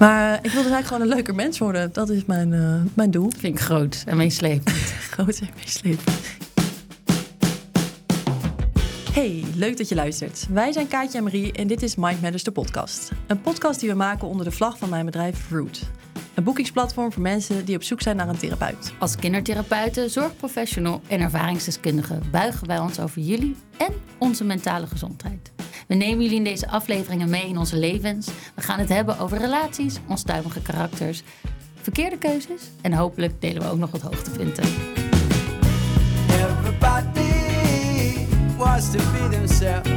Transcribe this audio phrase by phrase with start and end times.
[0.00, 1.92] Maar ik wil dus eigenlijk gewoon een leuker mens worden.
[1.92, 3.30] Dat is mijn, uh, mijn doel.
[3.38, 4.76] Vind ik groot en meeslepend.
[5.14, 6.18] groot en meeslepend.
[9.12, 10.46] Hey, leuk dat je luistert.
[10.50, 13.10] Wij zijn Kaatje en Marie en dit is Mind Matters, de podcast.
[13.26, 15.90] Een podcast die we maken onder de vlag van mijn bedrijf Root.
[16.34, 18.92] Een boekingsplatform voor mensen die op zoek zijn naar een therapeut.
[18.98, 25.52] Als kindertherapeuten, zorgprofessional en ervaringsdeskundige buigen wij ons over jullie en onze mentale gezondheid.
[25.90, 28.28] We nemen jullie in deze afleveringen mee in onze levens.
[28.54, 31.22] We gaan het hebben over relaties, onstuimige karakters,
[31.74, 34.64] verkeerde keuzes en hopelijk delen we ook nog wat hoogtepunten.
[36.28, 37.30] Everybody
[38.56, 39.90] wants to be themselves.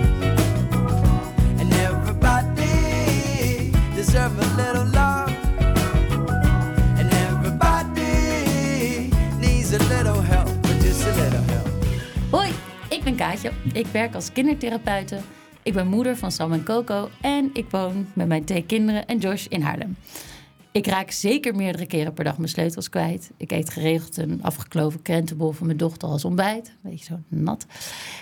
[1.59, 2.51] And everybody
[3.95, 5.33] deserve a little love.
[6.97, 8.01] And everybody
[9.39, 10.49] needs a little help,
[10.81, 11.67] just a little help.
[12.29, 12.49] Hoi,
[12.89, 13.51] ik ben Kaatje.
[13.73, 15.17] Ik werk als kindertherapeute
[15.63, 19.17] ik ben moeder van Sam en Coco en ik woon met mijn twee kinderen en
[19.17, 19.95] Josh in Haarlem.
[20.71, 23.31] Ik raak zeker meerdere keren per dag mijn sleutels kwijt.
[23.37, 26.73] Ik eet geregeld een afgekloven krentenbol van mijn dochter als ontbijt.
[26.81, 27.65] Weet je, zo nat.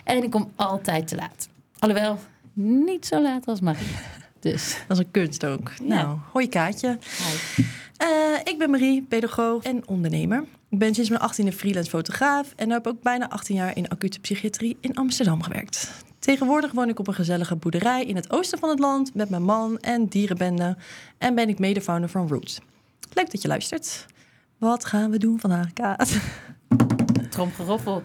[0.04, 1.50] En ik kom altijd te laat.
[1.80, 2.20] Alhoewel,
[2.54, 3.96] niet zo laat als Marie.
[4.40, 4.78] Dus.
[4.88, 5.72] Dat is een kunst ook.
[5.84, 6.98] Nou, hoi Kaatje.
[7.00, 7.64] Hi.
[8.04, 10.44] Uh, ik ben Marie, pedagoog en ondernemer.
[10.70, 14.20] Ik ben sinds mijn 18e freelance fotograaf en heb ook bijna 18 jaar in acute
[14.20, 15.92] psychiatrie in Amsterdam gewerkt.
[16.22, 19.44] Tegenwoordig woon ik op een gezellige boerderij in het oosten van het land met mijn
[19.44, 20.78] man en dierenbende
[21.18, 22.60] en ben ik mede-founder van Roots.
[23.14, 24.06] Leuk dat je luistert.
[24.58, 26.20] Wat gaan we doen vandaag, Kaat?
[27.30, 28.02] Tromgeroffel.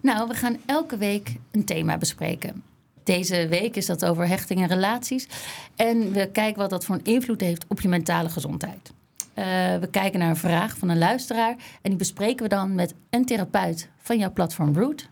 [0.00, 2.62] Nou, we gaan elke week een thema bespreken.
[3.02, 5.28] Deze week is dat over hechting en relaties.
[5.76, 8.92] En we kijken wat dat voor een invloed heeft op je mentale gezondheid.
[9.34, 9.44] Uh,
[9.76, 13.24] we kijken naar een vraag van een luisteraar en die bespreken we dan met een
[13.24, 15.09] therapeut van jouw platform Root.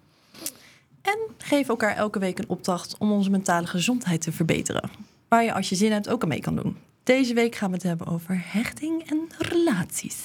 [1.08, 4.90] En geven elkaar elke week een opdracht om onze mentale gezondheid te verbeteren.
[5.28, 6.76] Waar je als je zin hebt ook aan mee kan doen.
[7.02, 10.16] Deze week gaan we het hebben over hechting en relaties.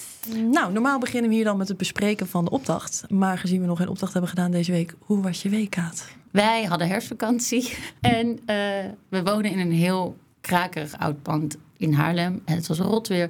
[0.51, 3.03] Nou, normaal beginnen we hier dan met het bespreken van de opdracht.
[3.09, 6.07] Maar gezien we nog geen opdracht hebben gedaan deze week, hoe was je week, Kaat?
[6.31, 8.37] Wij hadden herfstvakantie en uh,
[9.09, 12.41] we wonen in een heel krakerig oud pand in Haarlem.
[12.45, 13.29] En het was rot weer.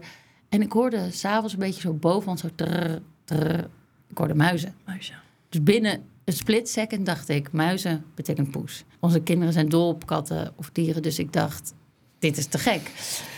[0.50, 3.70] En ik hoorde s'avonds een beetje zo boven ons zo trrr, trrr.
[4.08, 4.76] Ik hoorde muizen.
[4.86, 5.16] Muizen.
[5.50, 8.84] Dus binnen een split second dacht ik, muizen betekent poes.
[9.00, 11.74] Onze kinderen zijn dol op katten of dieren, dus ik dacht,
[12.20, 12.92] dit is te gek.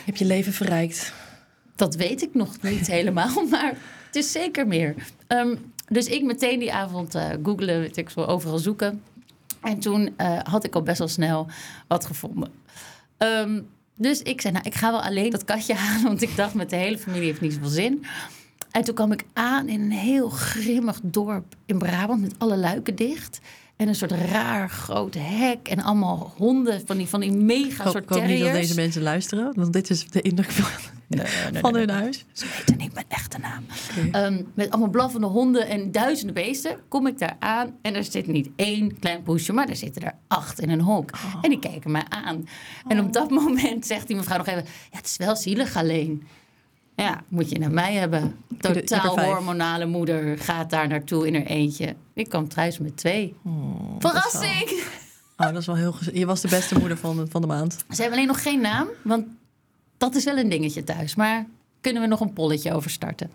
[0.06, 1.14] Heb je leven verrijkt?
[1.76, 4.96] Dat weet ik nog niet helemaal, maar het is zeker meer.
[5.28, 5.56] Ehm,
[5.88, 9.02] dus ik meteen die avond uh, googelen, weet ik overal zoeken.
[9.62, 11.48] En toen uh, had ik al best wel snel
[11.88, 12.52] wat gevonden.
[13.18, 13.62] Ehm,
[13.96, 16.70] dus ik zei, nou, ik ga wel alleen dat katje halen, want ik dacht, met
[16.70, 18.06] de hele familie heeft niet zoveel zin.
[18.76, 22.96] En toen kwam ik aan in een heel grimmig dorp in Brabant met alle luiken
[22.96, 23.40] dicht.
[23.76, 28.08] En een soort raar groot hek en allemaal honden van die, van die mega soort
[28.08, 28.12] terriers.
[28.12, 30.66] Ik hoop niet dat deze mensen luisteren, want dit is de indruk van,
[31.62, 32.26] van hun huis.
[32.32, 33.66] Ze weten niet mijn echte naam.
[34.12, 37.76] Ehm, met allemaal blaffende honden en duizenden beesten kom ik daar aan.
[37.82, 41.12] En er zit niet één klein poesje, maar er zitten er acht in een hok.
[41.14, 41.36] Oh.
[41.42, 42.48] En die kijken mij aan.
[42.88, 44.66] En op dat moment zegt die mevrouw nog even...
[44.92, 46.24] Ja, het is wel zielig alleen.
[46.96, 48.36] Ja, moet je naar mij hebben.
[48.60, 51.96] Totaal hormonale moeder gaat daar naartoe in haar eentje.
[52.14, 53.36] Ik kwam thuis met twee.
[53.44, 54.70] Oh, Verrassing!
[55.36, 57.48] Dat oh, dat is wel heel Je was de beste moeder van de, van de
[57.48, 57.74] maand.
[57.74, 59.26] Ze hebben alleen nog geen naam, want
[59.98, 61.16] dat is wel een dingetje thuis.
[61.16, 61.46] Maar
[61.86, 63.32] kunnen we nog een polletje over starten.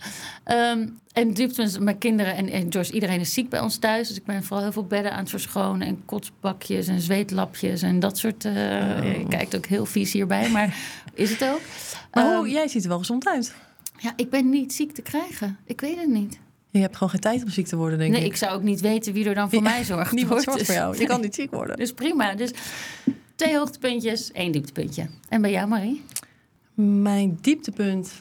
[0.46, 4.08] Um, en diepte mijn kinderen en, en George, iedereen is ziek bij ons thuis.
[4.08, 5.86] Dus ik ben vooral heel veel bedden aan het verschonen.
[5.86, 8.44] En kotsbakjes en zweetlapjes en dat soort...
[8.44, 8.52] Uh,
[9.18, 10.76] Je kijkt ook heel vies hierbij, maar
[11.14, 11.60] is het ook.
[12.12, 13.54] Maar um, jij ziet er wel gezond uit.
[13.98, 15.58] Ja, ik ben niet ziek te krijgen.
[15.64, 16.38] Ik weet het niet.
[16.70, 18.24] Je hebt gewoon geen tijd om ziek te worden, denk nee, ik.
[18.26, 20.12] Nee, ik zou ook niet weten wie er dan voor mij zorgt.
[20.12, 20.98] Niemand zorgt dus, voor jou.
[20.98, 21.76] Je kan niet ziek worden.
[21.76, 22.34] Dus prima.
[22.34, 22.50] Dus
[23.34, 25.06] twee hoogtepuntjes, één dieptepuntje.
[25.28, 26.02] En bij jou, Marie?
[26.74, 28.12] Mijn dieptepunt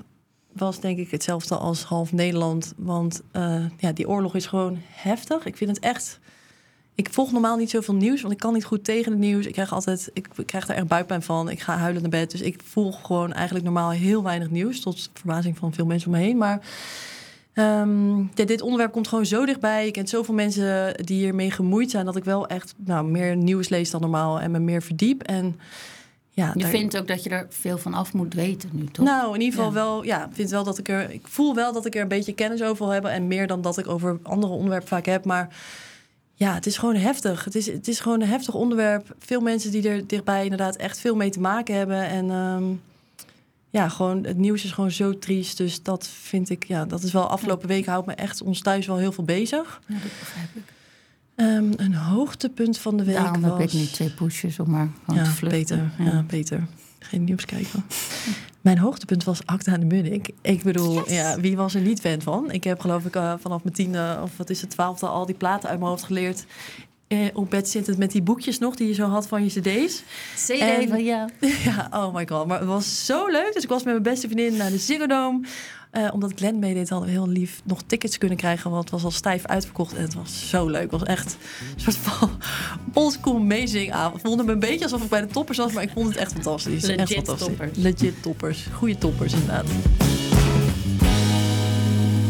[0.52, 2.74] was denk ik hetzelfde als half Nederland.
[2.78, 5.46] Want uh, ja, die oorlog is gewoon heftig.
[5.46, 6.20] Ik vind het echt
[7.00, 9.46] ik volg normaal niet zoveel nieuws, want ik kan niet goed tegen het nieuws.
[9.46, 11.50] Ik krijg altijd, ik, krijg daar echt buikpijn van.
[11.50, 12.32] Ik ga huilen naar bed.
[12.32, 14.80] Dus ik volg gewoon eigenlijk normaal heel weinig nieuws.
[14.82, 16.38] Tot verbazing van veel mensen om me heen.
[16.38, 16.62] Maar
[17.54, 19.88] um, dit onderwerp komt gewoon zo dichtbij.
[19.88, 22.06] Ik ken zoveel mensen die hiermee gemoeid zijn.
[22.06, 25.24] Dat ik wel echt nou, meer nieuws lees dan normaal en me meer verdiep.
[25.24, 25.60] En
[26.40, 29.06] ja, je vindt ook dat je er veel van af moet weten nu, toch?
[29.06, 30.04] Nou, in ieder geval wel.
[30.04, 31.12] Ja, vind wel dat ik er.
[31.12, 33.12] Ik voel wel dat ik er een beetje kennis over wil hebben.
[33.12, 35.26] En meer dan dat ik over andere onderwerpen vaak heb.
[35.26, 35.56] Maar
[36.34, 37.44] ja, het is gewoon heftig.
[37.44, 39.16] Het is, het is gewoon een heftig onderwerp.
[39.20, 42.04] Veel mensen die er dichtbij inderdaad echt veel mee te maken hebben.
[42.08, 42.82] En um,
[43.70, 45.58] ja, gewoon het nieuws is gewoon zo triest.
[45.58, 48.88] Dus dat vind ik, ja, dat is wel afgelopen week houdt me echt ons thuis
[48.88, 49.82] wel heel veel bezig.
[49.88, 50.78] Ja, dat begrijp ik.
[51.42, 53.52] Um, een hoogtepunt van de week Daarom was...
[53.52, 55.60] heb ik niet twee pushes om maar gewoon ja, te vluchten.
[55.60, 56.12] Beter, ja.
[56.12, 56.68] ja, beter.
[57.00, 57.84] Geen nieuws kijken.
[58.62, 60.30] Mijn hoogtepunt was Acta aan de Munnik.
[60.42, 62.52] Ik bedoel, ja, wie was er niet fan van?
[62.52, 65.36] Ik heb geloof ik eh, vanaf mijn tiende, of wat is het, twaalfde, al die
[65.36, 66.46] platen uit mijn hoofd geleerd.
[67.10, 70.04] Eh, op bed zittend met die boekjes nog die je zo had van je cd's.
[70.36, 71.30] CD En- van jou.
[71.66, 72.48] Ja, oh my god.
[72.48, 73.52] Maar het was zo leuk.
[73.54, 75.48] Dus ik was met mijn beste vriendin naar de Ziggo Dome.
[75.92, 78.70] Eh, omdat Glenn meedeed, hadden we heel lief nog tickets kunnen krijgen.
[78.72, 79.94] Want het was al stijf uitverkocht.
[79.96, 80.82] En het was zo leuk.
[80.82, 81.38] Het was echt
[81.76, 82.30] een soort van
[83.04, 84.16] oldschool amazing avond.
[84.20, 85.72] Ik voelde me een beetje alsof ik bij de toppers was.
[85.72, 86.84] Maar ik vond het echt fantastisch.
[86.84, 87.48] echt Legit fantastisch.
[87.48, 87.78] toppers.
[87.78, 88.66] Legit toppers.
[88.74, 89.66] Goede toppers inderdaad.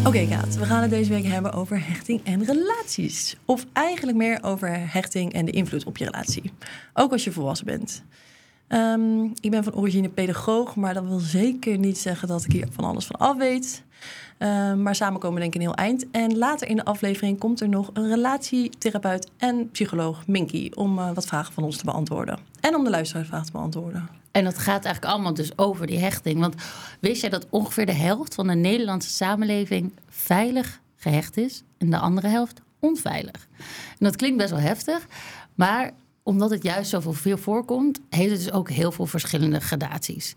[0.05, 0.55] Oké, Kaat.
[0.55, 3.37] We gaan het deze week hebben over hechting en relaties.
[3.45, 6.51] Of eigenlijk meer over hechting en de invloed op je relatie.
[6.93, 8.03] Ook als je volwassen bent.
[8.67, 12.67] Ehm, ik ben van origine pedagoog, maar dat wil zeker niet zeggen dat ik hier
[12.71, 13.83] van alles van af weet.
[14.37, 16.05] Ehm, maar samen komen denk ik een heel eind.
[16.11, 21.11] En later in de aflevering komt er nog een relatietherapeut en psycholoog, Minky, om eh,
[21.13, 22.39] wat vragen van ons te beantwoorden.
[22.59, 24.18] En om de luisteraarsvraag te beantwoorden.
[24.31, 26.39] En dat gaat eigenlijk allemaal dus over die hechting.
[26.39, 26.55] Want
[26.99, 31.97] wist jij dat ongeveer de helft van de Nederlandse samenleving veilig gehecht is en de
[31.97, 33.47] andere helft onveilig?
[33.57, 35.07] En dat klinkt best wel heftig,
[35.55, 35.91] maar
[36.23, 40.35] omdat het juist zoveel veel voorkomt, heeft het dus ook heel veel verschillende gradaties.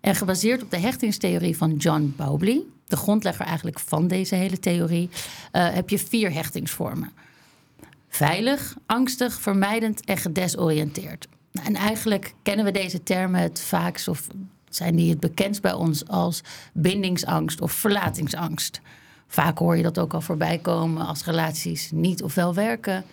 [0.00, 5.10] En gebaseerd op de hechtingstheorie van John Bowlby, de grondlegger eigenlijk van deze hele theorie,
[5.52, 7.12] eh, heb je vier hechtingsvormen.
[8.08, 11.28] Veilig, angstig, vermijdend en gedesoriënteerd.
[11.52, 14.26] En eigenlijk kennen we deze termen het vaakst of
[14.68, 16.42] zijn die het bekendst bij ons als
[16.72, 18.80] bindingsangst of verlatingsangst.
[19.26, 23.04] Vaak hoor je dat ook al voorbij komen als relaties niet of wel werken.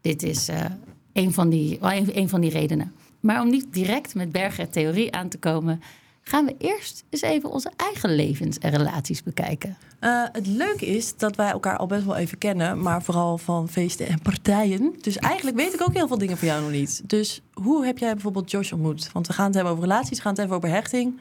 [0.00, 0.64] Dit is eh,
[1.12, 2.92] een, van die, een, een van die redenen.
[3.20, 5.82] Maar om niet direct met bergen theorie aan te komen,
[6.28, 9.76] gaan we eerst eens even onze eigen levens en relaties bekijken.
[10.00, 13.68] Eh, het leuke is dat wij elkaar al best wel even kennen, maar vooral van
[13.68, 14.94] feesten en partijen.
[15.00, 17.02] Dus eigenlijk weet ik ook heel veel dingen van jou nog niet.
[17.04, 19.12] Dus hoe heb jij bijvoorbeeld Josh ontmoet?
[19.12, 21.20] Want we gaan het hebben over relaties, we gaan het even over hechting.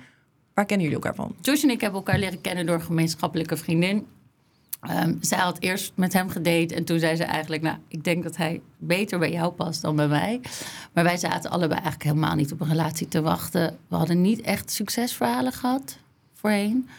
[0.54, 1.36] Waar kennen jullie elkaar van?
[1.42, 4.06] Josh en ik hebben elkaar leren kennen door een gemeenschappelijke vriendin.
[4.82, 7.62] Ehm, zij had eerst met hem gedate en toen zei ze eigenlijk...
[7.62, 10.42] nou, ik denk dat hij beter bij jou past dan bij mij.
[10.94, 13.78] Maar wij zaten allebei eigenlijk helemaal niet op een relatie te wachten.
[13.88, 15.98] We hadden niet echt succesverhalen gehad
[16.34, 16.90] voorheen.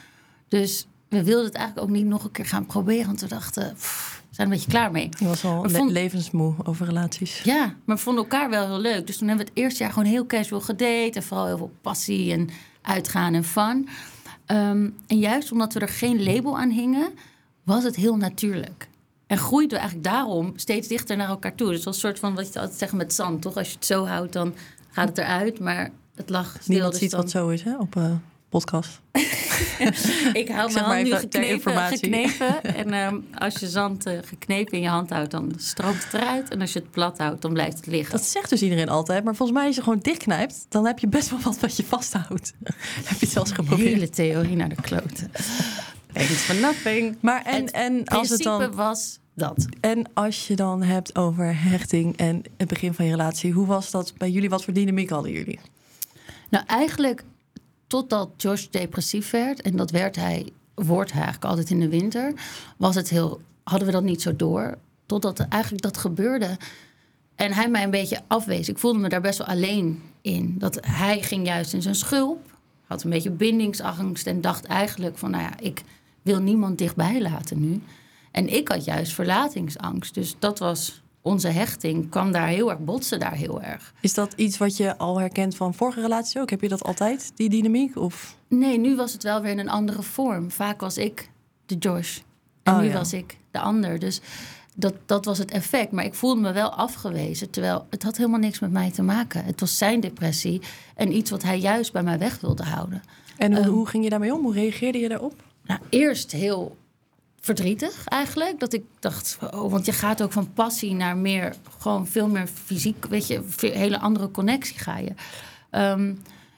[0.48, 3.06] Dus we wilden het eigenlijk ook niet nog een keer gaan proberen.
[3.06, 5.08] Want we dachten, pff, we zijn een beetje klaar mee.
[5.18, 7.42] Je was al Maar le- vond- levensmoe over relaties.
[7.42, 9.06] Ja, maar we vonden elkaar wel heel leuk.
[9.06, 11.10] Dus toen hebben we het eerste jaar gewoon heel casual gedate.
[11.14, 12.48] En vooral heel veel passie en
[12.82, 13.88] uitgaan en fun.
[14.46, 17.08] Ehm, en juist omdat we er geen label aan hingen,
[17.68, 18.88] was het heel natuurlijk.
[19.26, 21.70] En groeiden we eigenlijk daarom steeds dichter naar elkaar toe.
[21.70, 23.56] Dus was een soort van wat je altijd zegt met zand, toch?
[23.56, 24.54] Als je het zo houdt, dan
[24.90, 25.60] gaat het eruit.
[25.60, 26.62] Maar het lag stil.
[26.66, 28.10] Niemand dus ziet dan- wat zo is hè, op eh,
[28.48, 29.00] podcast.
[30.32, 31.76] Ik hou mijn hand nu geknepen.
[31.76, 32.62] geknepen.
[32.62, 36.48] En ehm, als je zand eh, geknepen in je hand houdt, dan stroomt het eruit.
[36.48, 38.16] En als je het plat houdt, dan blijft het liggen.
[38.16, 41.08] Dat zegt dus iedereen altijd, maar volgens mij als je gewoon dichtknijpt, dan heb je
[41.08, 42.52] best wel wat wat je vasthoudt.
[43.08, 43.88] heb je het eens geprobeerd?
[43.92, 45.30] hele theorie naar de kloten.
[46.12, 47.16] Thanks for nothing.
[47.20, 49.66] Maar en, Het en, als het dan, was dat.
[49.80, 53.90] en als je dan hebt over hechting en het begin van je relatie, hoe was
[53.90, 54.50] dat bij jullie?
[54.50, 55.58] Wat voor dynamiek hadden jullie?
[56.48, 57.24] Nou, eigenlijk
[57.86, 59.62] totdat Josh depressief werd...
[59.62, 62.32] en dat werd hij, wordt hij eigenlijk altijd in de winter...
[62.76, 64.78] Was het heel, hadden we dat niet zo door.
[65.06, 66.56] Totdat eigenlijk dat gebeurde...
[67.34, 68.68] En hij mij een beetje afwees.
[68.68, 70.54] Ik voelde me daar best wel alleen in.
[70.58, 72.56] Dat hij ging juist in zijn schulp.
[72.86, 74.26] Had een beetje bindingsangst.
[74.26, 75.82] En dacht eigenlijk van, nou ja, ik
[76.28, 77.80] wil niemand dichtbij laten nu.
[78.30, 80.14] En ik had juist verlatingsangst.
[80.14, 82.08] Dus dat was onze hechting.
[82.10, 83.94] kwam daar heel erg, botsen daar heel erg.
[84.00, 86.50] Is dat iets wat je al herkent van vorige relaties ook?
[86.50, 87.96] Heb je dat altijd, die dynamiek?
[87.96, 90.50] Of Nee, nu was het wel weer in een andere vorm.
[90.50, 91.30] Vaak was ik
[91.66, 92.18] de Josh.
[92.62, 92.92] En Oh, nu ja.
[92.92, 93.98] was ik de ander.
[93.98, 94.20] Dus
[94.74, 95.92] dat, dat was het effect.
[95.92, 97.50] Maar ik voelde me wel afgewezen.
[97.50, 99.44] Terwijl het had helemaal niks met mij te maken.
[99.44, 100.60] Het was zijn depressie.
[100.94, 103.02] En iets wat hij juist bij mij weg wilde houden.
[103.36, 103.70] en hoe, Ehm.
[103.70, 104.42] hoe ging je daarmee om?
[104.42, 105.42] Hoe reageerde je daarop?
[105.68, 106.76] Nou, eerst heel
[107.40, 108.60] verdrietig eigenlijk.
[108.60, 112.46] Dat ik dacht, oh, want je gaat ook van passie naar meer, gewoon veel meer
[112.46, 115.12] fysiek, weet je, hele andere connectie ga je.
[115.70, 116.14] Ehm,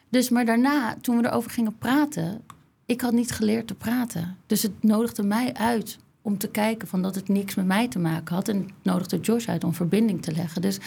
[0.09, 2.43] dus, maar daarna, toen we erover gingen praten,
[2.87, 4.37] ik had niet geleerd te praten.
[4.47, 7.99] Dus het nodigde mij uit om te kijken van dat het niks met mij te
[7.99, 8.49] maken had.
[8.49, 10.63] En het nodigde Josh uit om verbinding te leggen.
[10.63, 10.79] Dus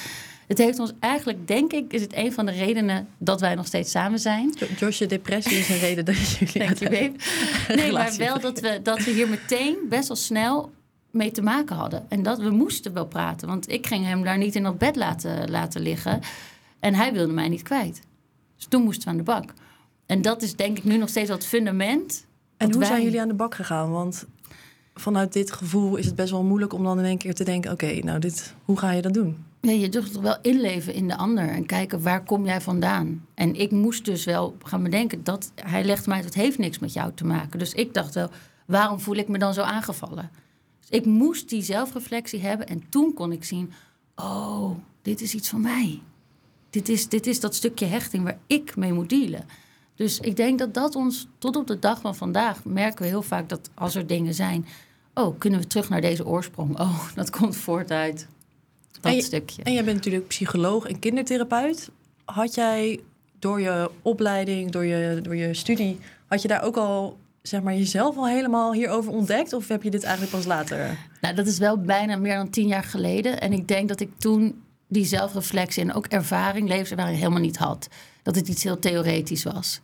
[0.47, 3.65] het heeft ons eigenlijk, denk ik, is het een van de redenen dat wij nog
[3.65, 4.53] steeds samen zijn.
[4.57, 7.11] Jo- Josh, je depressie is een reden dat jullie Dank je, babe.
[7.75, 10.71] Nee, maar wel dat we, dat we hier meteen best wel snel
[11.11, 12.05] mee te maken hadden.
[12.09, 13.47] En dat we moesten wel praten.
[13.47, 16.19] Want ik ging hem daar niet in dat bed laten, laten liggen.
[16.79, 18.01] En hij wilde mij niet kwijt.
[18.55, 19.53] Dus toen moesten we aan de bak.
[20.05, 22.25] En dat is denk ik nu nog steeds wat fundament.
[22.57, 23.91] En hoe wij- zijn jullie aan de bak gegaan?
[23.91, 24.25] Want
[24.93, 27.71] vanuit dit gevoel is het best wel moeilijk om dan in één keer te denken:
[27.71, 29.37] oké, nou, dit, hoe ga je dat doen?
[29.65, 33.25] Ja, je durft toch wel inleven in de ander en kijken waar kom jij vandaan.
[33.33, 36.93] En ik moest dus wel gaan bedenken dat hij legt mij het heeft niks met
[36.93, 37.59] jou te maken.
[37.59, 38.29] Dus ik dacht wel,
[38.65, 40.29] waarom voel ik me dan zo aangevallen?
[40.79, 43.71] Dus ik moest die zelfreflectie hebben en toen kon ik zien,
[44.15, 46.01] oh, dit is iets van mij.
[46.69, 49.45] Dit is, dit is dat stukje hechting waar ik mee moet dealen.
[49.95, 53.21] Dus ik denk dat dat ons tot op de dag van vandaag merken we heel
[53.21, 54.65] vaak dat als er dingen zijn,
[55.13, 56.79] oh, kunnen we terug naar deze oorsprong?
[56.79, 58.27] Oh, dat komt voort uit
[59.03, 59.63] dat En je- stukje.
[59.63, 61.89] En jij bent natuurlijk psycholoog en kindertherapeut.
[62.25, 62.99] Had jij
[63.39, 67.73] door je opleiding, door je, door je studie, had je daar ook al zeg maar,
[67.75, 69.53] jezelf al helemaal hierover ontdekt?
[69.53, 70.97] Of heb je dit eigenlijk pas later?
[71.21, 73.41] Nou, dat is wel bijna meer dan tien jaar geleden.
[73.41, 77.87] En ik denk dat ik toen die zelfreflectie en ook ervaring, levenservaring helemaal niet had.
[78.23, 79.79] Dat het iets heel theoretisch was.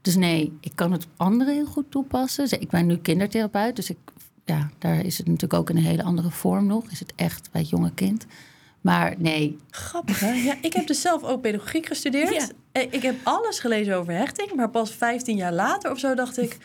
[0.00, 2.60] Dus nee, ik kan het op anderen heel goed toepassen.
[2.60, 3.96] Ik ben nu kindertherapeut, dus ik,
[4.44, 6.90] ja, daar is het natuurlijk ook in een hele andere vorm nog.
[6.90, 8.26] Is het echt bij het jonge kind.
[8.82, 10.32] Maar nee, Grappig, hè?
[10.32, 12.34] Ja, ik heb dus zelf ook pedagogiek gestudeerd.
[12.34, 12.46] Ja.
[12.72, 16.38] En Ik heb alles gelezen over hechting, maar pas 15 jaar later of zo dacht
[16.38, 16.56] ik...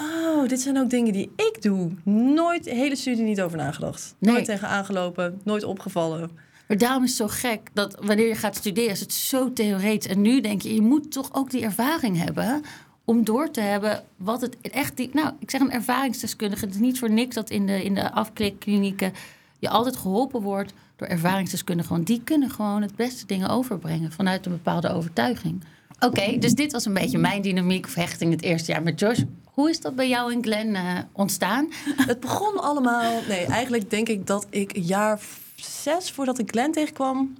[0.00, 1.90] Oh, dit zijn ook dingen die ik doe.
[2.04, 4.14] Nooit, de hele studie niet over nagedacht.
[4.18, 4.32] Nee.
[4.32, 6.30] Nooit tegen aangelopen, nooit opgevallen.
[6.68, 10.10] Maar daarom is het zo gek dat wanneer je gaat studeren, is het zo theoretisch.
[10.12, 12.62] En nu denk je, je moet toch ook die ervaring hebben
[13.04, 14.96] om door te hebben wat het echt.
[14.96, 16.64] Die, nou, ik zeg een ervaringsdeskundige.
[16.64, 19.12] Het is niet voor niks dat in de, in de afklikklinieken
[19.58, 21.92] je altijd geholpen wordt door ervaringsdeskundigen.
[21.92, 25.64] Want die kunnen gewoon het beste dingen overbrengen vanuit een bepaalde overtuiging.
[26.00, 29.20] Oké, dus dit was een beetje mijn dynamiek of hechting het eerste jaar met Josh.
[29.44, 31.68] Hoe is dat bij jou en Glenn eh, ontstaan?
[32.06, 33.20] Het begon allemaal...
[33.28, 35.20] Nee, eigenlijk denk ik dat ik een jaar
[35.54, 37.34] zes voordat ik Glenn tegenkwam...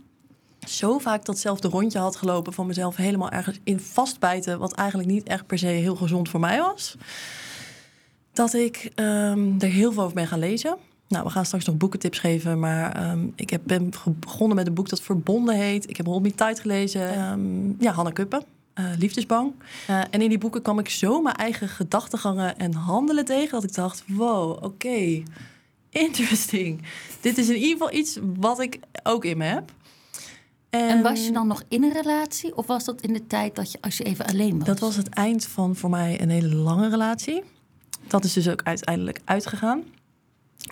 [0.67, 4.59] zo vaak datzelfde rondje had gelopen van mezelf helemaal ergens in vastbijten...
[4.59, 6.97] wat eigenlijk niet echt per se heel gezond voor mij was.
[8.33, 10.77] Dat ik ehm, er heel veel over ben gaan lezen.
[11.09, 14.75] Nou, we gaan straks nog boekentips geven, maar ehm, ik heb, ben begonnen met een
[14.75, 15.91] boek dat Verbonden heet.
[15.91, 17.15] Ik heb Hold Me Tight gelezen.
[17.15, 18.43] Ehm, ja, Hanne Kuppen.
[18.75, 19.53] eh, liefdesbang.
[20.11, 23.51] En in die boeken kwam ik zo mijn eigen gedachtegangen en handelen tegen...
[23.51, 25.23] dat ik dacht, wow, oké,
[25.91, 26.83] interesting.
[27.21, 29.73] Dit is in ieder geval iets wat ik ook in me heb.
[30.71, 32.57] En was je dan nog in een relatie?
[32.57, 34.67] Of was dat in de tijd dat je, als je even alleen was?
[34.67, 37.43] Dat was het eind van voor mij een hele lange relatie.
[38.07, 39.83] Dat is dus ook uiteindelijk uitgegaan.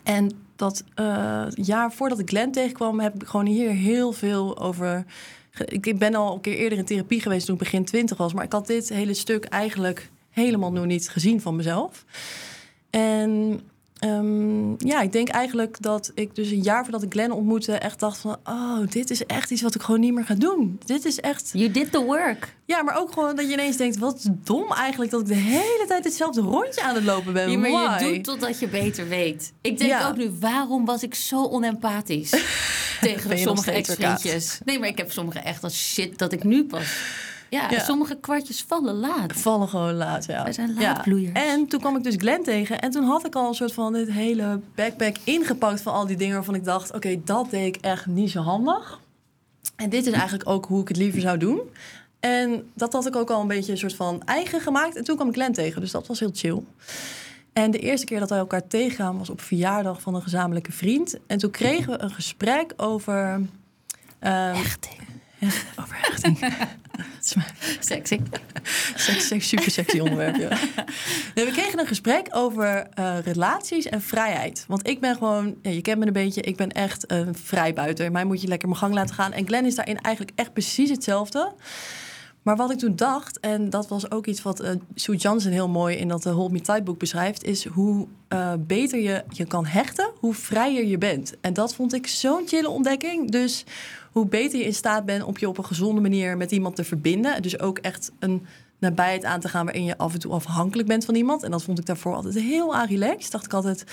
[0.02, 5.04] En dat eh, jaar voordat ik Glenn tegenkwam, heb ik gewoon hier heel veel over.
[5.64, 8.44] Ik ben al een keer eerder in therapie geweest toen ik begin twintig was, maar
[8.44, 12.04] ik had dit hele stuk eigenlijk helemaal nog niet gezien van mezelf.
[12.90, 13.60] En
[13.98, 18.00] ehm, ja, ik denk eigenlijk dat ik dus een jaar voordat ik Glenn ontmoette, echt
[18.00, 20.78] dacht van, oh, dit is echt iets wat ik gewoon niet meer ga doen.
[20.84, 22.54] Dit is echt You did the work.
[22.64, 23.98] ja, maar ook gewoon dat je ineens denkt...
[23.98, 27.50] wat dom eigenlijk dat ik de hele tijd hetzelfde rondje aan het lopen ben.
[27.50, 29.52] Ja, maar je doet totdat je beter weet.
[29.60, 30.08] Ik denk Ja.
[30.08, 32.30] ook nu, waarom was ik zo onempathisch
[33.00, 34.58] tegen sommige ex-vriendjes?
[34.64, 36.96] Nee, maar ik heb sommige echt als shit dat ik nu pas...
[37.54, 37.78] Ja, Ja.
[37.84, 39.32] sommige kwartjes vallen laat.
[39.32, 40.42] Vallen gewoon laat, ja.
[40.42, 40.80] Wij zijn Ja.
[40.80, 41.38] laatbloeiers.
[41.38, 42.80] En toen kwam ik dus Glenn tegen.
[42.80, 46.16] En toen had ik al een soort van dit hele backpack ingepakt van al die
[46.16, 46.34] dingen...
[46.34, 49.00] waarvan ik dacht, oké, dat deed ik echt niet zo handig.
[49.76, 51.60] En dit is eigenlijk ook hoe ik het liever zou doen.
[52.20, 54.96] En dat had ik ook al een beetje een soort van eigen gemaakt.
[54.96, 56.62] En toen kwam ik Glenn tegen, dus dat was heel chill.
[57.52, 61.16] En de eerste keer dat wij elkaar tegenkwamen was op verjaardag van een gezamenlijke vriend.
[61.26, 63.40] En toen kregen we een gesprek over...
[64.18, 64.56] ehm,
[65.44, 65.78] Hechting.
[65.80, 66.40] over hechting.
[66.40, 67.48] Het is mijn-
[68.96, 69.38] Sexy.
[69.38, 70.48] Super sexy onderwerp, ja.
[71.34, 74.64] Nee, we kregen een gesprek over eh, relaties en vrijheid.
[74.68, 78.10] Want ik ben gewoon, ja, je kent me een beetje, ik ben echt een vrijbuiter.
[78.12, 79.32] Mij moet je lekker mijn gang laten gaan.
[79.32, 81.52] En Glenn is daarin eigenlijk echt precies hetzelfde.
[82.44, 85.68] Maar wat ik toen dacht, en dat was ook iets wat eh, Sue Johnson heel
[85.68, 89.44] mooi in dat eh, Hold Me Tight boek beschrijft, is hoe eh, beter je je
[89.44, 91.34] kan hechten, hoe vrijer je bent.
[91.40, 93.30] En dat vond ik zo'n chille ontdekking.
[93.30, 93.64] Dus
[94.12, 96.84] hoe beter je in staat bent om je op een gezonde manier met iemand te
[96.84, 97.42] verbinden.
[97.42, 98.46] Dus ook echt een
[98.78, 101.42] nabijheid aan te gaan waarin je af en toe afhankelijk bent van iemand.
[101.42, 103.32] En dat vond ik daarvoor altijd heel aan relaxed.
[103.32, 103.84] Dacht ik altijd,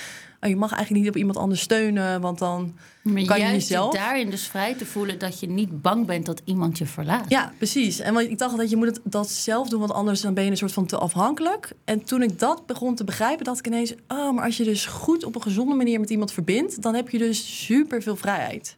[0.41, 3.93] oh, je mag eigenlijk niet op iemand anders steunen, want dan Maar kan je jezelf...
[3.93, 7.29] daarin dus vrij te voelen dat je niet bang bent dat iemand je verlaat.
[7.29, 8.00] Ja, precies.
[8.00, 10.43] En want ik dacht dat je moet het, dat zelf doen, want anders dan ben
[10.43, 11.71] je een soort van te afhankelijk.
[11.85, 13.93] En toen ik dat begon te begrijpen, dacht ik ineens...
[14.07, 16.81] oh, maar als je dus goed op een gezonde manier met iemand verbindt...
[16.81, 18.77] dan heb je dus super veel vrijheid.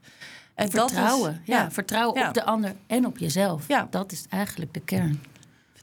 [0.56, 1.42] En dat is- Vertrouwen.
[1.46, 2.28] ja, vertrouwen Ja.
[2.28, 3.68] op de ander en op jezelf.
[3.68, 3.88] Ja.
[3.90, 5.22] Dat is eigenlijk de kern.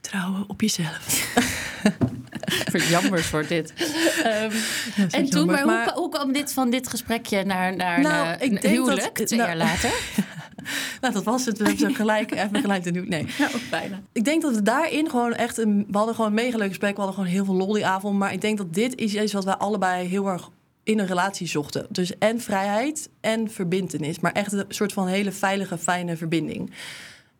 [0.01, 0.99] Vertrouwen op jezelf.
[2.71, 3.73] Verjammers wordt dit.
[4.25, 4.51] Ehm,
[5.11, 8.33] en toen, jammer, maar, maar- Hoe, hoe kwam dit van dit gesprekje naar, naar Nou,
[8.33, 9.91] ik denk dat- huwelijk, twee nou- jaar later?
[11.01, 11.59] Nou, dat was het.
[11.59, 13.09] We hebben zo gelijk, even gelijk te doen.
[13.09, 13.27] Nee.
[13.55, 14.01] Ook bijna.
[14.13, 15.59] Ik denk dat we daarin gewoon echt...
[15.59, 16.91] Een, we hadden gewoon een mega leuk gesprek.
[16.91, 18.19] We hadden gewoon heel veel lol die avond.
[18.19, 20.49] Maar ik denk dat dit is iets wat wij allebei heel erg
[20.85, 21.87] in een relatie zochten.
[21.89, 24.21] Dus en vrijheid en verbintenis.
[24.21, 26.71] Maar echt een soort van hele veilige, fijne verbinding.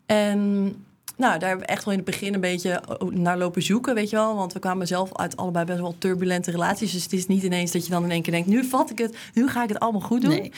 [0.05, 0.75] En
[1.21, 4.09] nou, daar hebben we echt wel in het begin een beetje naar lopen zoeken, weet
[4.09, 4.35] je wel.
[4.35, 6.91] Want we kwamen zelf uit allebei best wel turbulente relaties.
[6.91, 8.47] Dus het is niet ineens dat je dan in één keer denkt...
[8.47, 10.29] nu vat ik het, nu ga ik het allemaal goed doen.
[10.29, 10.51] Nee.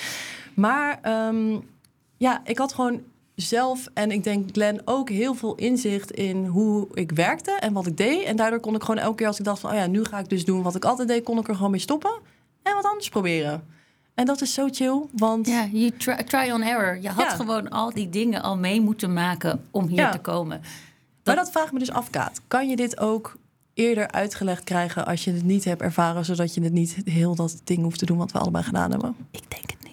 [0.53, 1.57] Maar ehm,
[2.17, 3.01] ja, ik had gewoon
[3.35, 7.87] zelf en ik denk Glenn ook heel veel inzicht in hoe ik werkte en wat
[7.87, 8.23] ik deed.
[8.23, 9.71] En daardoor kon ik gewoon elke keer als ik dacht van...
[9.71, 11.23] oh ja, nu ga ik dus doen wat ik altijd deed...
[11.23, 12.19] kon ik er gewoon mee stoppen
[12.63, 13.72] en wat anders proberen.
[14.15, 15.47] En dat is zo chill, want...
[15.47, 17.01] Ja, je try, try on error.
[17.01, 17.35] Je had Ja.
[17.35, 20.11] gewoon al die dingen al mee moeten maken om hier Ja.
[20.11, 20.61] te komen.
[21.23, 22.41] Maar dat vraagt me dus af, Kaat.
[22.47, 23.37] Kan je dit ook
[23.73, 26.25] eerder uitgelegd krijgen als je het niet hebt ervaren...
[26.25, 29.15] zodat je het niet heel dat ding hoeft te doen wat we allebei gedaan hebben?
[29.31, 29.91] Ik denk het niet.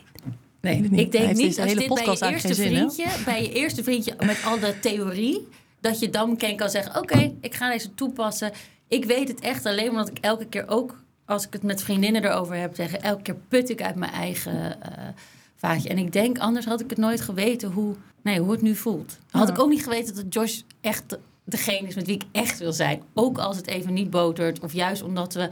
[0.61, 3.53] Nee, Ik denk niet als hele dit bij je podcast eerste zin, vriendje, bij je
[3.53, 5.49] eerste vriendje met al de theorie,
[5.81, 8.53] dat je dan kan zeggen: Oké, ik ga deze toepassen.
[8.89, 12.25] Ik weet het echt alleen omdat ik elke keer ook, als ik het met vriendinnen
[12.25, 15.05] erover heb, zeggen: elke keer put ik uit mijn eigen eh,
[15.57, 15.89] vaatje.
[15.89, 19.19] En ik denk, anders had ik het nooit geweten hoe, nee, hoe het nu voelt.
[19.31, 19.55] Had Ja.
[19.55, 23.03] ik ook niet geweten dat Josh echt degene is met wie ik echt wil zijn.
[23.15, 25.51] Ook als het even niet botert, of juist omdat we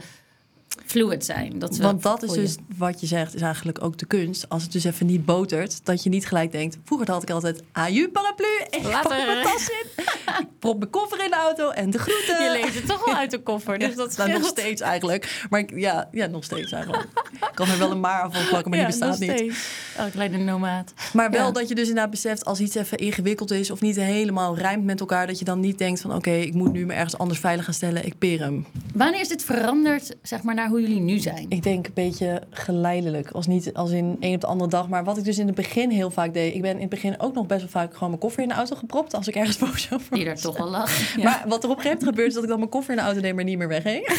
[0.85, 1.59] fluid zijn.
[1.59, 4.49] Dat we Want dat is dus wat je zegt, is eigenlijk ook de kunst.
[4.49, 6.77] Als het dus even niet botert, dat je niet gelijk denkt...
[6.83, 9.01] vroeger had ik altijd aju paraplu, ik Later.
[9.17, 10.03] pak mijn tas in...
[10.59, 12.43] prop mijn koffer in de auto en de groeten.
[12.43, 14.59] Je leest het toch wel uit de koffer, dus dat nou, nog scheelt.
[14.59, 15.45] steeds eigenlijk.
[15.49, 17.03] Maar ik, ja, ja, nog steeds eigenlijk.
[17.31, 19.53] Ik kan er wel een maar van plakken, maar die bestaat nog niet.
[19.99, 20.93] Oh, kleine nomaat.
[21.13, 23.71] Maar wel dat je dus inderdaad beseft als iets even ingewikkeld is...
[23.71, 25.27] of niet helemaal rijmt met elkaar...
[25.27, 27.73] dat je dan niet denkt van oké, ik moet nu me ergens anders veilig gaan
[27.73, 28.05] stellen.
[28.05, 28.65] Ik peer hem.
[28.93, 31.45] Wanneer is dit veranderd, zeg maar, naar hoe jullie nu zijn?
[31.49, 33.31] Ik denk een beetje geleidelijk.
[33.31, 34.89] Als niet als in een op de andere dag.
[34.89, 36.55] Maar wat ik dus in het begin heel vaak deed.
[36.55, 38.55] Ik ben in het begin ook nog best wel vaak gewoon mijn koffer in de
[38.55, 39.13] auto gepropt.
[39.13, 40.41] Als ik ergens boos over Die was.
[40.41, 40.91] toch wel lag.
[41.15, 41.23] Ja.
[41.23, 42.99] Maar wat er op een gegeven moment gebeurt is dat ik dan mijn koffer in
[42.99, 44.07] de auto neem, maar niet meer wegging.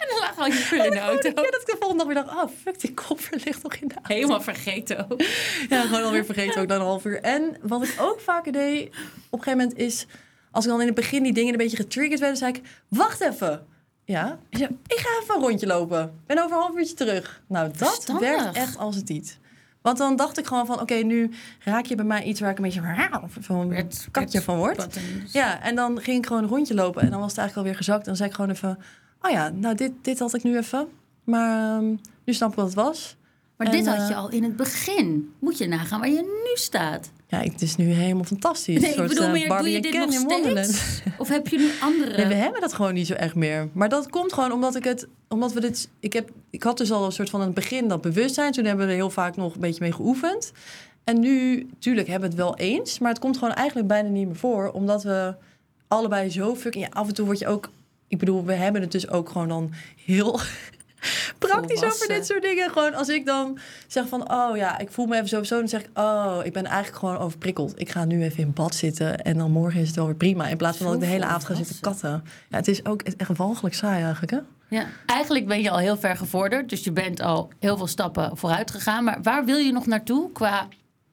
[0.00, 1.28] En dan lag al je spullen in de auto.
[1.28, 3.88] Ja, dat ik de volgende dag weer dacht, oh fuck, die koffer ligt nog in
[3.88, 4.14] de auto.
[4.14, 5.22] Helemaal vergeten ook.
[5.68, 7.20] Ja, gewoon alweer vergeten ook na een half uur.
[7.20, 10.06] En wat ik ook vaker deed op een gegeven moment is...
[10.50, 12.38] als ik dan in het begin die dingen een beetje getriggerd werden...
[12.38, 13.66] zei ik, wacht even.
[14.04, 16.20] Ja, ik ga even een rondje lopen.
[16.26, 17.42] Ben over een half uurtje terug.
[17.48, 18.28] Nou, dat Verstandig.
[18.28, 19.38] werkt echt als het niet.
[19.82, 22.56] Want dan dacht ik gewoon van, oké, nu raak je bij mij iets waar ik
[22.56, 22.94] een beetje van
[24.10, 24.76] katje van word.
[24.76, 25.32] buttons.
[25.32, 27.84] Ja, en dan ging ik gewoon een rondje lopen en dan was het eigenlijk alweer
[27.84, 28.00] gezakt.
[28.00, 28.78] En dan zei ik gewoon even,
[29.22, 30.88] oh ja, nou dit, dit had ik nu even.
[31.24, 31.88] Maar ehm,
[32.24, 33.16] nu snap ik wat het was.
[33.56, 35.34] Maar En, dit had je eh, al in het begin.
[35.38, 37.10] Moet je nagaan waar je nu staat.
[37.30, 38.80] Ja, het is nu helemaal fantastisch.
[38.80, 41.02] Nee, ik soort, bedoel eh, meer, doe Barbie je en dit nog steeds?
[41.18, 42.16] Of heb je nu andere...
[42.16, 43.68] Nee, we hebben dat gewoon niet zo echt meer.
[43.72, 46.92] Maar dat komt gewoon omdat ik het, omdat we dit, ik heb, ik had dus
[46.92, 48.52] al een soort van het begin dat bewustzijn.
[48.52, 50.52] Toen hebben we er heel vaak nog een beetje mee geoefend.
[51.04, 54.26] En nu, tuurlijk, hebben we het wel eens, maar het komt gewoon eigenlijk bijna niet
[54.26, 55.34] meer voor, omdat we
[55.88, 56.84] allebei zo fucking.
[56.84, 57.70] Ja, af en toe word je ook,
[58.08, 59.72] ik bedoel, we hebben het dus ook gewoon dan
[60.04, 60.40] heel
[61.38, 62.70] praktisch over dit soort dingen.
[62.70, 65.80] Gewoon als ik dan zeg van, oh ja, ik voel me even sowieso, dan zeg
[65.80, 67.80] ik, oh, ik ben eigenlijk gewoon overprikkeld.
[67.80, 70.46] Ik ga nu even in bad zitten en dan morgen is het wel weer prima.
[70.46, 72.24] In plaats van dat ik de Zo hele avond ga zitten katten.
[72.48, 74.38] Ja, het is ook echt walgelijk saai eigenlijk, hè?
[74.76, 74.86] Ja.
[75.06, 76.68] Eigenlijk ben je al heel ver gevorderd.
[76.68, 79.04] Dus je bent al heel veel stappen vooruit gegaan.
[79.04, 80.68] Maar waar wil je nog naartoe qua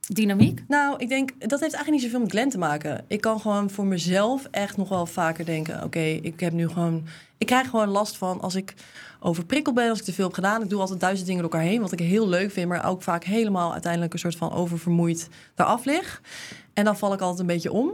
[0.07, 0.63] dynamiek?
[0.67, 3.05] Nou, ik denk, dat heeft eigenlijk niet zoveel met Glenn te maken.
[3.07, 5.83] Ik kan gewoon voor mezelf echt nog wel vaker denken...
[5.83, 7.05] oké, ik heb nu gewoon...
[7.37, 8.73] Ik krijg gewoon last van als ik
[9.27, 10.61] overprikkeld ben, als ik te veel heb gedaan.
[10.63, 12.67] Ik doe altijd duizend dingen door elkaar heen, wat ik heel leuk vind...
[12.67, 16.21] maar ook vaak helemaal uiteindelijk een soort van oververmoeid eraf lig.
[16.73, 17.91] En dan val ik altijd een beetje om.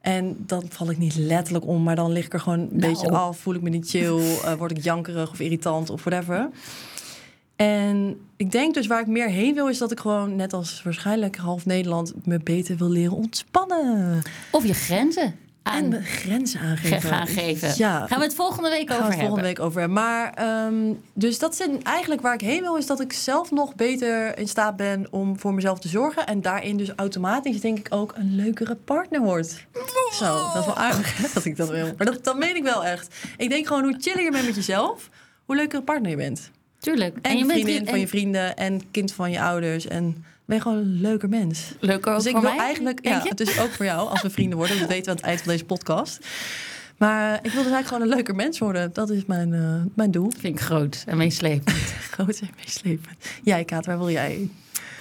[0.00, 2.92] En dan val ik niet letterlijk om, maar dan lig ik er gewoon een Nou.
[2.92, 3.38] beetje af.
[3.38, 6.48] Voel ik me niet chill, eh, word ik jankerig of irritant of whatever.
[7.56, 10.82] En ik denk dus waar ik meer heen wil, is dat ik gewoon, net als
[10.82, 14.22] waarschijnlijk half Nederland, me beter wil leren ontspannen.
[14.50, 15.34] Of je grenzen En
[15.66, 17.72] aan mijn grenzen ge- aangeven.
[17.76, 19.42] Ja, Gaan we het volgende week gaan we over het volgende hebben.
[19.44, 20.02] week over hebben.
[20.02, 23.74] Maar ehm, dus dat zijn eigenlijk waar ik heen wil, is dat ik zelf nog
[23.74, 26.26] beter in staat ben om voor mezelf te zorgen.
[26.26, 29.66] En daarin dus automatisch denk ik ook een leukere partner wordt.
[30.12, 31.92] Zo, dat is wel aardig hè, dat ik dat wil.
[31.96, 33.14] Maar dat, dat meen ik wel echt.
[33.36, 35.08] Ik denk gewoon hoe chiller je bent met jezelf,
[35.44, 36.50] hoe leukere partner je bent.
[36.78, 37.16] Tuurlijk.
[37.22, 39.86] En, je bent vriendin en van je vrienden en kind van je ouders.
[39.86, 41.74] En ben je gewoon een leuker mens.
[41.80, 43.28] Leuker ook dus ik voor wil mij, eigenlijk, denk ja, je?
[43.28, 44.78] het is ook voor jou als we vrienden worden.
[44.78, 46.26] Dat weten we aan het eind van deze podcast.
[46.96, 48.92] Maar ik wil dus eigenlijk gewoon een leuker mens worden.
[48.92, 50.30] Dat is mijn, eh, mijn doel.
[50.38, 51.94] Vind ik groot en meeslepend.
[52.16, 53.16] Groot en meeslepend.
[53.42, 54.50] Jij, Kaat, waar wil jij?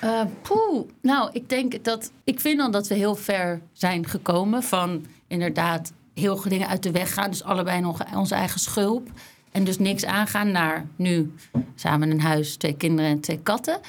[0.02, 0.88] Eh, poeh.
[1.02, 2.12] Nou, ik denk dat.
[2.24, 6.84] Ik vind dan dat we heel ver zijn gekomen van inderdaad heel veel dingen uit
[6.84, 7.30] de weg gaan.
[7.30, 9.10] Dus allebei nog onze eigen schulp.
[9.52, 11.34] En dus niks aangaan naar nu
[11.76, 13.80] samen een huis, twee kinderen en twee katten.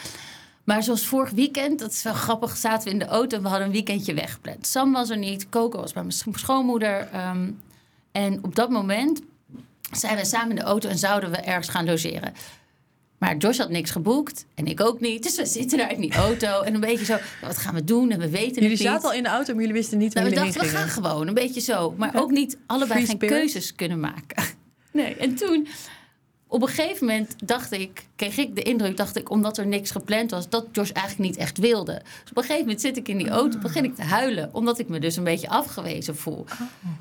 [0.67, 3.49] Maar zoals vorig weekend, dat is wel grappig, zaten we in de auto en we
[3.49, 4.67] hadden een weekendje weggepland.
[4.67, 7.09] Sam was er niet, Coco was bij mijn sch- schoonmoeder.
[7.13, 7.51] ehm,
[8.13, 9.21] en op dat moment
[9.93, 12.35] zijn we samen in de auto en zouden we ergens gaan logeren.
[13.19, 15.23] Maar Josh had niks geboekt en ik ook niet.
[15.23, 18.11] Dus we zitten daar in die auto en een beetje zo, wat gaan we doen?
[18.11, 18.79] En we weten Jullie niet.
[18.79, 20.87] zaten al in de auto, maar jullie wisten niet waar Nou, we jullie heen dachten,
[20.87, 21.95] we gaan gewoon, een beetje zo.
[21.97, 23.39] Maar ook niet allebei Free geen spirit?
[23.39, 24.45] keuzes kunnen maken.
[24.93, 25.67] Nee, en toen,
[26.57, 29.91] op een gegeven moment dacht ik, kreeg ik de indruk, dacht ik, omdat er niks
[29.91, 31.93] gepland was, dat Josh eigenlijk niet echt wilde.
[31.93, 34.79] Dus op een gegeven moment zit ik in die auto, begin ik te huilen, omdat
[34.79, 36.45] ik me dus een beetje afgewezen voel.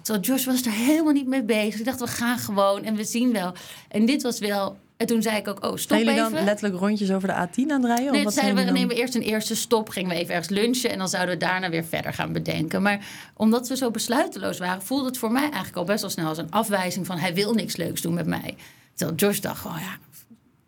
[0.02, 1.80] Terwijl Josh was er helemaal niet mee bezig.
[1.80, 3.54] Ik dacht, we gaan gewoon en we zien wel.
[3.88, 6.15] En dit was wel, en toen zei ik ook, oh, stop even.
[6.15, 8.12] dan letterlijk rondjes over de A10 aan het rijden?
[8.12, 8.74] Nee, zeiden we, dan?
[8.74, 11.70] nemen eerst een eerste stop, gingen we even ergens lunchen en dan zouden we daarna
[11.70, 12.82] weer verder gaan bedenken.
[12.82, 16.28] Maar omdat we zo besluiteloos waren, voelde het voor mij eigenlijk al best wel snel
[16.28, 18.56] als een afwijzing van hij wil niks leuks doen met mij.
[18.95, 19.97] Terwijl Josh dacht gewoon, ja,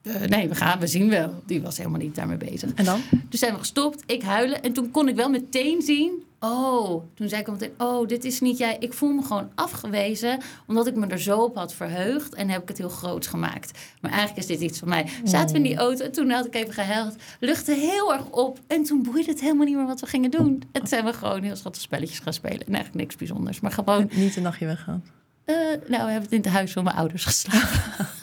[0.02, 1.44] eh, nee, we gaan, we zien wel.
[1.46, 2.74] Die was helemaal niet daarmee bezig.
[2.74, 3.02] En dan?
[3.30, 4.64] Dus zijn we gestopt, ik huilen.
[4.64, 6.26] En toen kon ik wel meteen zien.
[6.40, 8.78] Oh, toen zei ik meteen: Oh, dit is niet jij.
[8.80, 10.40] Ik voel me gewoon afgewezen.
[10.68, 12.36] Omdat ik me er zo op had verheugd.
[12.36, 13.80] En heb ik het heel groots gemaakt.
[14.02, 15.08] Maar eigenlijk is dit iets van mij.
[15.24, 17.16] Zaten we in die auto en toen had ik even gehuild.
[17.40, 18.60] Luchtte heel erg op.
[18.68, 20.64] En toen boeide het helemaal niet meer wat we gingen doen.
[20.72, 22.60] En toen zijn we gewoon heel schattig spelletjes gaan spelen.
[22.60, 23.60] En eigenlijk niks bijzonders.
[23.60, 25.04] Maar gewoon, Niet een nachtje weggaan.
[25.46, 28.08] eh, nou, we hebben het in het huis van mijn ouders geslapen.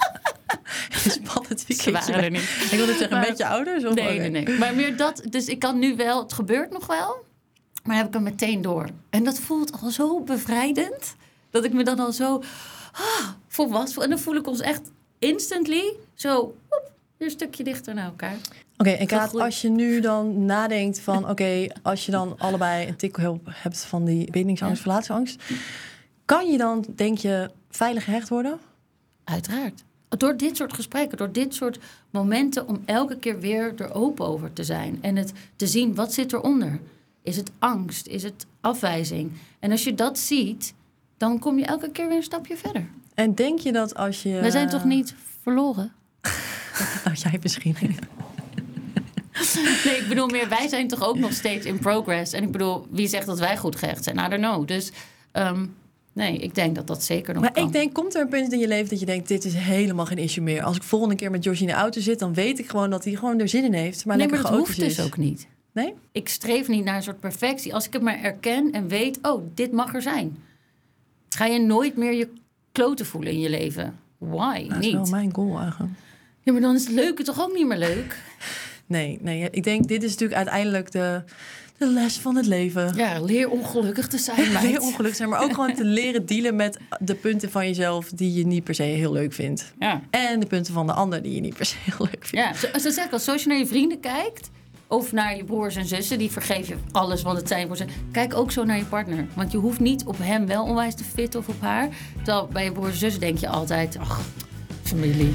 [1.10, 1.92] Spannend Ze weekendje.
[1.92, 2.40] waren er niet.
[2.42, 3.84] Ik wilde zeggen, Maar- met je ouders?
[3.84, 4.58] Of Nee, nee, nee.
[4.58, 5.22] Maar meer dat.
[5.30, 7.24] Dus ik kan nu wel, het gebeurt nog wel.
[7.84, 8.88] Maar heb ik hem meteen door.
[9.10, 11.14] En dat voelt al zo bevrijdend.
[11.50, 12.42] Dat ik me dan al zo
[12.92, 14.02] ah, volwassen voel.
[14.04, 14.80] En dan voel ik ons echt
[15.18, 16.56] instantly zo
[17.16, 18.36] weer een stukje dichter naar elkaar.
[18.76, 21.28] Oké, en Kaat, als je nu dan nadenkt van...
[21.28, 25.42] oké, als je dan allebei een tikkel hebt van die bindingsangst, verlatieangst...
[26.24, 28.58] kan je dan, denk je, veilig gehecht worden?
[29.24, 29.84] Uiteraard.
[30.16, 31.78] Door dit soort gesprekken, door dit soort
[32.10, 32.68] momenten...
[32.68, 34.98] om elke keer weer er open over te zijn.
[35.00, 36.80] En het te zien, wat zit eronder?
[37.22, 38.06] Is het angst?
[38.06, 39.32] Is het afwijzing?
[39.58, 40.74] En als je dat ziet,
[41.16, 42.86] dan kom je elke keer weer een stapje verder.
[43.14, 44.40] En denk je dat als je...
[44.40, 45.92] We zijn toch niet verloren?
[47.04, 47.76] Nou, jij misschien.
[49.84, 52.32] Nee, ik bedoel meer, wij zijn toch ook nog steeds in progress.
[52.32, 54.18] En ik bedoel, wie zegt dat wij goed gehecht zijn?
[54.18, 54.66] I don't know.
[54.66, 54.92] Dus
[55.32, 55.66] ehm,
[56.14, 57.66] nee, ik denk dat dat zeker nog Maar kan.
[57.66, 59.28] ik denk, komt er een punt in je leven dat je denkt...
[59.28, 60.62] dit is helemaal geen issue meer.
[60.62, 62.18] Als ik volgende keer met Josh in de auto zit...
[62.18, 64.04] dan weet ik gewoon dat hij gewoon er zin in heeft.
[64.04, 65.04] Maar nee, maar dat hoeft dus is.
[65.04, 65.46] ook niet.
[65.72, 65.94] Nee?
[66.12, 67.74] Ik streef niet naar een soort perfectie.
[67.74, 70.36] Als ik het maar erken en weet, oh, dit mag er zijn.
[71.28, 72.28] Ga je nooit meer je
[72.72, 73.98] kloten voelen in je leven.
[74.18, 74.68] Why?
[74.68, 75.10] Dat is wel niet.
[75.10, 75.92] mijn goal eigenlijk.
[76.40, 78.16] Ja, maar dan is het leuke toch ook niet meer leuk?
[78.86, 81.22] Nee, nee, ik denk, dit is natuurlijk uiteindelijk de,
[81.78, 82.92] de les van het leven.
[82.96, 84.66] Ja, leer ongelukkig te zijn, meid.
[84.66, 88.34] Heel ongelukkig zijn, maar ook gewoon te leren dealen met de punten van jezelf die
[88.34, 89.72] je niet per se heel leuk vindt.
[89.78, 90.00] Ja.
[90.10, 92.30] En de punten van de ander die je niet per se heel leuk vindt.
[92.30, 94.50] Ja, zo, zo zeg ik al, zoals je naar je vrienden kijkt...
[94.86, 97.84] of naar je broers en zussen, die vergeef je alles, want het zijn voor ze.
[98.12, 99.26] Kijk ook zo naar je partner.
[99.34, 101.88] Want je hoeft niet op hem wel onwijs te fitten of op haar.
[102.16, 103.98] Terwijl bij je broers en zussen denk je altijd...
[103.98, 104.20] ach,
[104.82, 105.34] familie.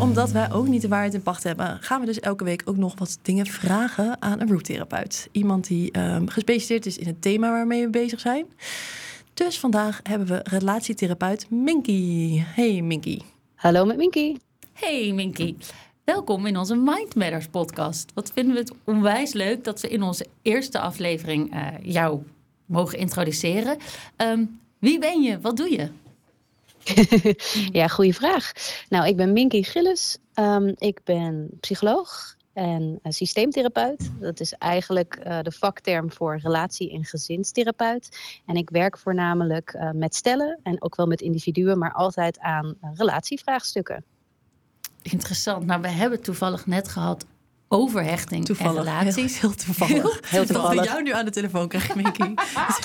[0.00, 2.76] Omdat wij ook niet de waarheid in pacht hebben, gaan we dus elke week ook
[2.76, 5.28] nog wat dingen vragen aan een roottherapeut.
[5.32, 8.46] Iemand die ehm, gespecialiseerd is in het thema waarmee we bezig zijn.
[9.34, 12.38] Dus vandaag hebben we relatietherapeut Minky.
[12.38, 13.18] Hey Minky.
[13.54, 14.36] Hallo met Minky.
[14.72, 15.54] Hey Minky,
[16.04, 18.10] welkom in onze Mind Matters podcast.
[18.14, 22.22] Wat vinden we het onwijs leuk dat we in onze eerste aflevering eh, jou
[22.66, 23.76] mogen introduceren.
[24.16, 24.44] Ehm,
[24.78, 25.40] wie ben je?
[25.40, 25.88] Wat doe je?
[27.78, 28.52] Ja, goede vraag.
[28.88, 30.18] Nou, ik ben Minky Gillis.
[30.34, 34.10] Ehm, ik ben psycholoog en eh, systeemtherapeut.
[34.20, 38.18] Dat is eigenlijk eh, de vakterm voor relatie- en gezinstherapeut.
[38.46, 42.74] En ik werk voornamelijk eh, met stellen en ook wel met individuen, maar altijd aan
[42.94, 44.04] relatievraagstukken.
[45.02, 45.66] Interessant.
[45.66, 47.26] Nou, we hebben toevallig net gehad
[47.72, 48.76] over hechting Toevallig.
[48.76, 49.40] en relaties.
[49.40, 49.92] Heel, heel toevallig.
[50.30, 50.84] Heel Dat we toevallig.
[50.84, 52.18] jou nu aan de telefoon krijgen, Minky.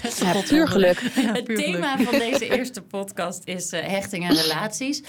[0.01, 0.99] Dat is echt een Ja, puur geluk.
[1.15, 2.09] Ja, het puur thema geluk.
[2.09, 5.03] van deze eerste podcast is eh, hechting en relaties.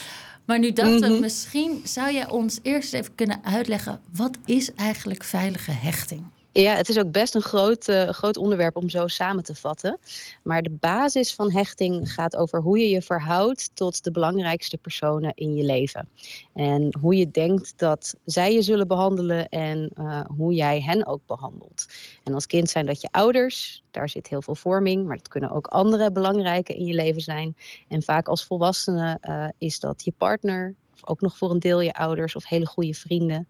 [0.44, 1.20] Maar nu dachten we, Mhm.
[1.20, 4.00] misschien zou jij ons eerst even kunnen uitleggen...
[4.12, 6.24] wat is eigenlijk veilige hechting?
[6.56, 9.98] Ja, het is ook best een groot, eh, groot onderwerp om zo samen te vatten.
[10.42, 15.32] Maar de basis van hechting gaat over hoe je je verhoudt tot de belangrijkste personen
[15.34, 16.08] in je leven.
[16.54, 21.26] En hoe je denkt dat zij je zullen behandelen en eh, hoe jij hen ook
[21.26, 21.86] behandelt.
[22.24, 25.50] En als kind zijn dat je ouders, daar zit heel veel vorming, maar het kunnen
[25.50, 27.56] ook andere belangrijke in je leven zijn.
[27.88, 31.80] En vaak als volwassene eh, is dat je partner, of ook nog voor een deel
[31.80, 33.48] je ouders of hele goede vrienden.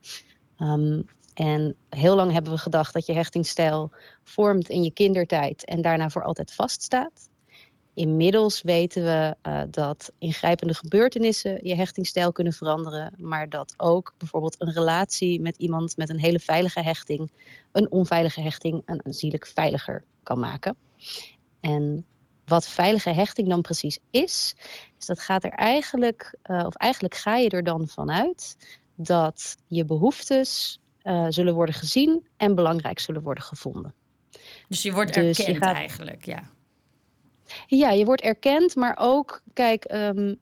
[0.57, 1.01] Ehm,
[1.37, 3.91] en heel lang hebben we gedacht dat je hechtingsstijl
[4.25, 7.29] vormt in je kindertijd en daarna voor altijd vaststaat.
[7.95, 14.57] Inmiddels weten we eh, dat ingrijpende gebeurtenissen je hechtingsstijl kunnen veranderen, maar dat ook bijvoorbeeld
[14.59, 17.31] een relatie met iemand met een hele veilige hechting
[17.73, 20.77] een onveilige hechting een aanzienlijk veiliger kan maken.
[21.61, 22.07] En
[22.45, 24.55] wat veilige hechting dan precies is,
[24.99, 28.57] is dat gaat er eigenlijk, uh, of eigenlijk ga je er dan vanuit
[28.95, 33.95] dat je behoeftes uh, zullen worden gezien en belangrijk zullen worden gevonden.
[34.69, 35.75] Dus je wordt dus erkend gaat...
[35.75, 36.51] eigenlijk, ja.
[37.67, 40.37] Ja, je wordt erkend, maar ook, kijk, um,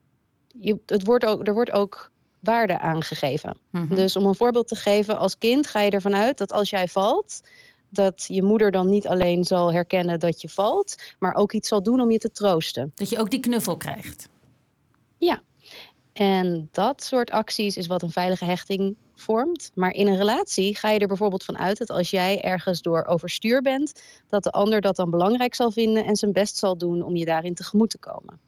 [0.47, 3.57] je, het wordt ook, er wordt ook waarde aangegeven.
[3.71, 3.97] Mm -hmm.
[3.97, 6.89] Dus om een voorbeeld te geven, als kind ga je ervan uit dat als jij
[6.89, 7.41] valt,
[7.89, 11.83] dat je moeder dan niet alleen zal herkennen dat je valt, maar ook iets zal
[11.83, 12.93] doen om je te troosten.
[12.95, 14.29] Dat je ook die knuffel krijgt.
[15.19, 15.43] Ja,
[16.15, 19.71] en dat soort acties is wat een veilige hechting vormt.
[19.75, 23.05] Maar in een relatie ga je er bijvoorbeeld van uit dat als jij ergens door
[23.05, 27.03] overstuur bent, dat de ander dat dan belangrijk zal vinden en zijn best zal doen
[27.03, 28.41] om je daarin tegemoet te komen.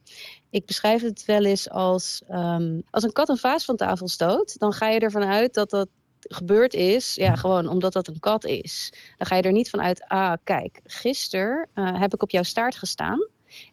[0.51, 4.59] Ik beschrijf het wel eens als um, als een kat een vaas van tafel stoot,
[4.59, 5.89] dan ga je ervan uit dat dat
[6.21, 8.93] gebeurd is, ja, gewoon omdat dat een kat is.
[9.17, 12.43] Dan ga je er niet van uit, ah, kijk, gisteren uh, heb ik op jouw
[12.43, 13.29] staart gestaan.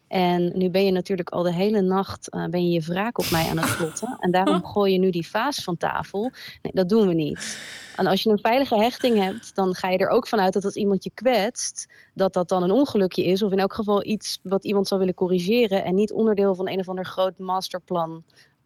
[0.08, 3.30] En nu ben je natuurlijk al de hele nacht uh, ben je, je wraak op
[3.30, 4.16] mij aan het plotten.
[4.20, 6.32] En daarom gooi je nu die vaas van tafel.
[6.62, 7.58] Nee, dat doen we niet.
[7.96, 10.74] En als je een veilige hechting hebt, dan ga je er ook vanuit dat als
[10.74, 13.42] iemand je kwetst, dat dat dan een ongelukje is.
[13.42, 15.84] Of in elk geval iets wat iemand zou willen corrigeren.
[15.84, 18.24] En niet onderdeel van een of ander groot masterplan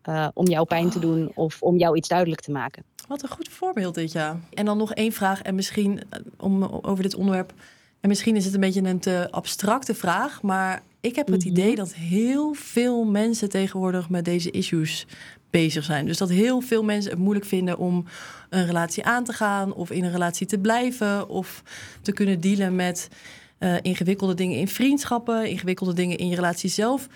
[0.09, 2.85] uh, om jou pijn te doen of om jou iets duidelijk te maken.
[3.09, 4.41] Wat een goed voorbeeld dit, ja.
[4.51, 6.03] En dan nog één vraag en misschien
[6.39, 7.53] om over dit onderwerp.
[8.01, 11.75] En misschien is het een beetje een te abstracte vraag, maar ik heb het idee
[11.75, 15.07] dat heel veel mensen tegenwoordig met deze issues
[15.51, 16.07] bezig zijn.
[16.07, 18.05] Dus dat heel veel mensen het moeilijk vinden om
[18.51, 21.63] een relatie aan te gaan of in een relatie te blijven of
[22.03, 23.09] te kunnen dealen met
[23.59, 27.09] uh, ingewikkelde dingen in vriendschappen, ingewikkelde dingen in je relatie zelf.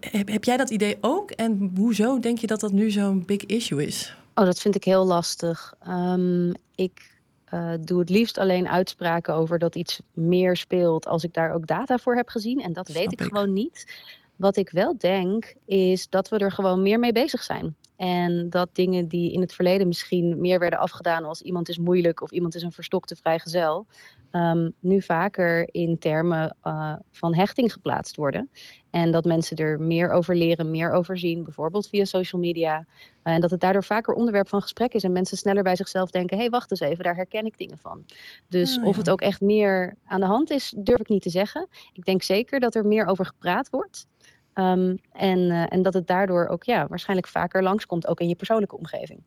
[0.00, 1.30] Heb, heb jij dat idee ook?
[1.30, 4.16] En hoezo denk je dat dat nu zo'n big issue is?
[4.34, 5.74] Oh, dat vind ik heel lastig.
[5.88, 7.17] Um, ik
[7.54, 11.66] uh, doe het liefst alleen uitspraken over dat iets meer speelt als ik daar ook
[11.66, 12.60] data voor heb gezien.
[12.60, 13.92] En dat Snap weet ik, ik gewoon niet.
[14.36, 17.76] Wat ik wel denk, is dat we er gewoon meer mee bezig zijn.
[17.96, 22.20] En dat dingen die in het verleden misschien meer werden afgedaan als iemand is moeilijk
[22.20, 23.86] of iemand is een verstokte vrijgezel,
[24.32, 28.50] um, nu vaker in termen uh, van hechting geplaatst worden.
[28.90, 32.86] En dat mensen er meer over leren, meer over zien, bijvoorbeeld via social media.
[33.22, 36.36] En dat het daardoor vaker onderwerp van gesprek is en mensen sneller bij zichzelf denken:
[36.36, 38.04] hé, hey, wacht eens even, daar herken ik dingen van.
[38.48, 41.30] Dus oh, of het ook echt meer aan de hand is, durf ik niet te
[41.30, 41.68] zeggen.
[41.92, 44.06] Ik denk zeker dat er meer over gepraat wordt.
[44.54, 48.34] Um, en, uh, en dat het daardoor ook ja, waarschijnlijk vaker langskomt, ook in je
[48.34, 49.22] persoonlijke omgeving.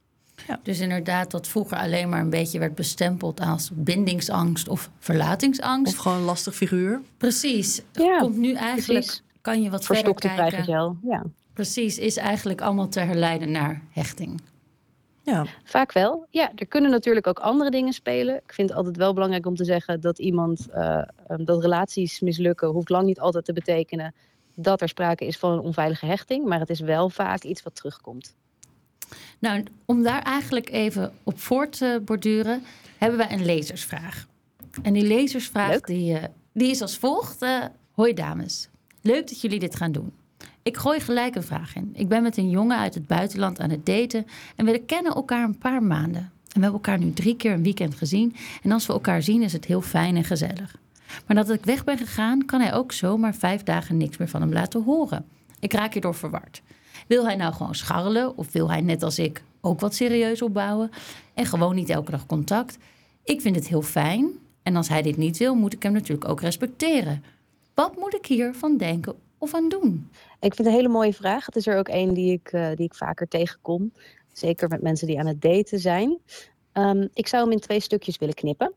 [0.48, 0.60] Ja.
[0.64, 5.94] Dus inderdaad, dat vroeger alleen maar een beetje werd bestempeld als bindingsangst of verlatingsangst.
[5.94, 7.02] Of gewoon lastig figuur.
[7.18, 7.82] Precies.
[7.92, 9.24] Ja, komt nu eigenlijk, precies.
[9.42, 10.48] kan je wat verder kijken.
[10.48, 11.24] vrijgezel, ja.
[11.54, 14.42] Precies, is eigenlijk allemaal te herleiden naar hechting.
[15.24, 15.46] Ja.
[15.64, 16.28] Vaak wel.
[16.30, 18.36] Ja, er kunnen natuurlijk ook andere dingen spelen.
[18.36, 21.02] Ik vind het altijd wel belangrijk om te zeggen dat iemand, uh,
[21.38, 24.14] dat relaties mislukken, hoeft lang niet altijd te betekenen
[24.56, 26.46] dat er sprake is van een onveilige hechting.
[26.46, 28.36] Maar het is wel vaak iets wat terugkomt.
[29.40, 32.64] Nou, om daar eigenlijk even op voort te borduren,
[32.98, 34.28] hebben wij een lezersvraag.
[34.82, 37.44] En die lezersvraag die, uh, die is als volgt.
[37.44, 38.70] Uh, Hoi dames,
[39.02, 40.12] leuk dat jullie dit gaan doen.
[40.64, 41.90] Ik gooi gelijk een vraag in.
[41.94, 45.44] Ik ben met een jongen uit het buitenland aan het daten en we kennen elkaar
[45.44, 46.22] een paar maanden.
[46.22, 48.36] En we hebben elkaar nu drie keer een weekend gezien.
[48.64, 50.76] En als we elkaar zien is het heel fijn en gezellig.
[51.26, 54.42] Maar nadat ik weg ben gegaan, kan hij ook zomaar vijf dagen niks meer van
[54.42, 55.26] hem laten horen.
[55.60, 56.62] Ik raak hierdoor verward.
[57.12, 60.92] Wil hij nou gewoon scharrelen of wil hij net als ik ook wat serieus opbouwen
[61.34, 62.78] en gewoon niet elke dag contact?
[63.24, 64.32] Ik vind het heel fijn
[64.64, 67.24] en als hij dit niet wil, moet ik hem natuurlijk ook respecteren.
[67.74, 70.10] Wat moet ik hiervan denken of aan doen?
[70.40, 71.46] Ik vind het een hele mooie vraag.
[71.46, 73.94] Het is er ook een die ik, uh, die ik vaker tegenkom.
[74.32, 76.18] Zeker met mensen die aan het daten zijn.
[76.74, 78.74] Um, ik zou hem in twee stukjes willen knippen.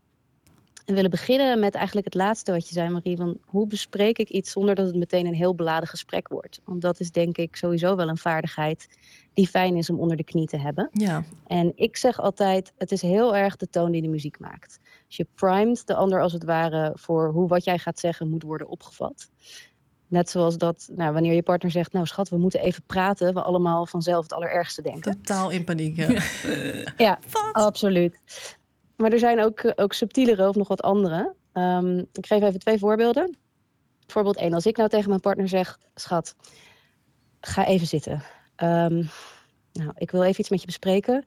[0.85, 3.17] En willen beginnen met eigenlijk het laatste wat je zei, Marie.
[3.17, 6.61] Van hoe bespreek ik iets zonder dat het meteen een heel beladen gesprek wordt?
[6.65, 8.89] Want dat is denk ik sowieso wel een vaardigheid
[9.35, 10.89] die fijn is om onder de knie te hebben.
[10.93, 11.25] Ja.
[11.47, 14.81] En ik zeg altijd, het is heel erg de toon die de muziek maakt.
[15.07, 18.43] Dus je primet de ander als het ware voor hoe wat jij gaat zeggen moet
[18.43, 19.31] worden opgevat.
[20.07, 23.43] Net zoals dat, nou, wanneer je partner zegt, nou schat, we moeten even praten, we
[23.43, 25.13] allemaal vanzelf het allerergste denken.
[25.13, 25.97] Totaal in paniek.
[25.97, 26.23] Ja,
[26.97, 27.19] ja
[27.53, 28.21] absoluut.
[28.97, 31.35] Maar er zijn ook, ook subtielere of nog wat andere.
[31.53, 33.37] Um, ik geef even twee voorbeelden.
[34.07, 34.55] Voorbeeld 1.
[34.55, 36.35] Als ik nou tegen mijn partner zeg: Schat,
[37.41, 38.23] ga even zitten.
[38.57, 39.09] Um,
[39.73, 41.25] nou, ik wil even iets met je bespreken.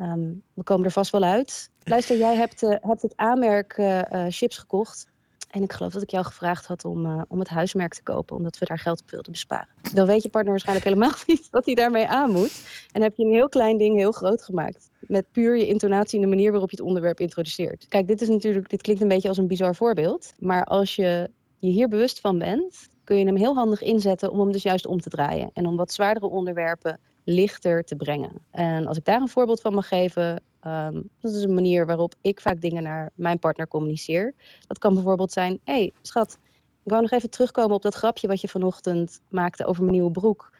[0.00, 1.70] Um, we komen er vast wel uit.
[1.82, 5.06] Luister, jij hebt, hebt het aanmerk uh, chips gekocht.
[5.50, 8.58] En ik geloof dat ik jou gevraagd had om, om het huismerk te kopen, omdat
[8.58, 9.68] we daar geld op wilden besparen.
[9.92, 12.62] Dan weet je partner waarschijnlijk helemaal niet wat hij daarmee aan moet.
[12.92, 14.90] En heb je een heel klein ding heel groot gemaakt.
[15.06, 17.88] Met puur je intonatie en de manier waarop je het onderwerp introduceert.
[17.88, 20.32] Kijk, dit is natuurlijk, dit klinkt een beetje als een bizar voorbeeld.
[20.38, 24.40] Maar als je je hier bewust van bent, kun je hem heel handig inzetten om
[24.40, 25.50] hem dus juist om te draaien.
[25.52, 28.32] En om wat zwaardere onderwerpen lichter te brengen.
[28.50, 32.14] En als ik daar een voorbeeld van mag geven, ehm, dat is een manier waarop
[32.20, 34.34] ik vaak dingen naar mijn partner communiceer.
[34.66, 36.38] Dat kan bijvoorbeeld zijn: hé, hey, schat,
[36.84, 40.10] ik wou nog even terugkomen op dat grapje wat je vanochtend maakte over mijn nieuwe
[40.10, 40.50] broek.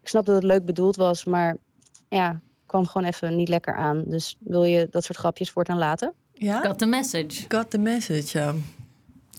[0.00, 1.56] Ik snap dat het leuk bedoeld was, maar
[2.08, 2.40] ja,
[2.76, 4.02] kwam gewoon even niet lekker aan.
[4.06, 6.12] Dus wil je dat soort grapjes voortaan laten?
[6.32, 6.60] Ja?
[6.60, 7.44] Got the message.
[7.48, 8.54] Got the message, ja.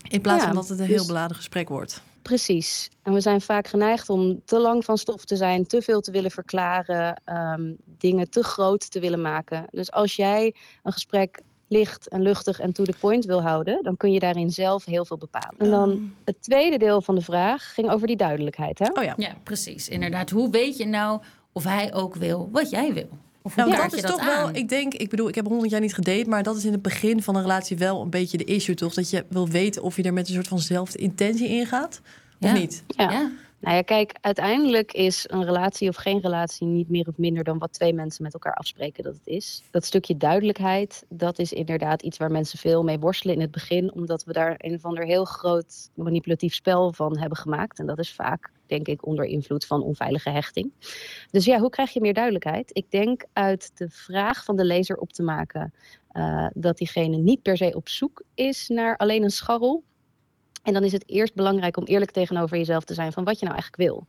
[0.08, 2.02] In plaats Ja, van dat het een dus- heel beladen gesprek wordt.
[2.22, 2.90] Precies.
[3.02, 6.10] En we zijn vaak geneigd om te lang van stof te zijn, te veel te
[6.10, 9.64] willen verklaren, ehm, dingen te groot te willen maken.
[9.70, 13.96] Dus als jij een gesprek licht en luchtig en to the point wil houden, dan
[13.96, 15.58] kun je daarin zelf heel veel bepalen.
[15.58, 18.78] En dan het tweede deel van de vraag ging over die duidelijkheid.
[18.78, 18.86] Hè?
[18.92, 19.14] Oh ja.
[19.16, 19.88] Ja, precies.
[19.88, 20.30] Inderdaad.
[20.30, 21.20] Hoe weet je nou
[21.52, 23.08] of hij ook wil wat jij wil?
[23.48, 25.70] Of hoe Nou, dat je is toch wel, ik denk, ik bedoel, ik heb honderd
[25.70, 28.38] jaar niet gedate, maar dat is in het begin van een relatie wel een beetje
[28.38, 28.94] de issue, toch?
[28.94, 32.00] Dat je wil weten of je er met een soort van zelfde intentie in gaat,
[32.40, 32.52] of Ja.
[32.52, 32.84] niet?
[32.86, 33.10] Ja.
[33.10, 33.30] Ja.
[33.60, 37.58] Nou ja, kijk, uiteindelijk is een relatie of geen relatie niet meer of minder dan
[37.58, 39.62] wat twee mensen met elkaar afspreken dat het is.
[39.70, 43.92] Dat stukje duidelijkheid, dat is inderdaad iets waar mensen veel mee worstelen in het begin,
[43.92, 47.78] omdat we daar een of ander heel groot manipulatief spel van hebben gemaakt.
[47.78, 50.72] En dat is vaak, denk ik, onder invloed van onveilige hechting.
[51.30, 52.70] Dus ja, hoe krijg je meer duidelijkheid?
[52.72, 55.72] Ik denk uit de vraag van de lezer op te maken
[56.08, 59.84] eh, dat diegene niet per se op zoek is naar alleen een scharrel.
[60.62, 63.44] En dan is het eerst belangrijk om eerlijk tegenover jezelf te zijn van wat je
[63.44, 64.06] nou eigenlijk wil.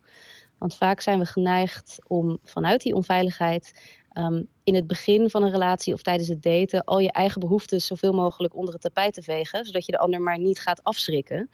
[0.57, 5.51] Want vaak zijn we geneigd om vanuit die onveiligheid ehm, in het begin van een
[5.51, 9.21] relatie of tijdens het daten al je eigen behoeftes zoveel mogelijk onder het tapijt te
[9.21, 11.49] vegen, zodat je de ander maar niet gaat afschrikken.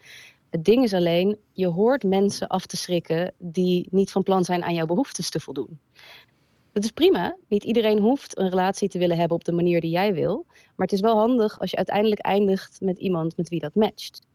[0.56, 4.64] Het ding is alleen, je hoort mensen af te schrikken die niet van plan zijn
[4.64, 5.80] aan jouw behoeftes te voldoen.
[6.72, 7.38] Dat is prima.
[7.48, 10.46] Niet iedereen hoeft een relatie te willen hebben op de manier die jij wil.
[10.48, 14.28] Maar het is wel handig als je uiteindelijk eindigt met iemand met wie dat matcht.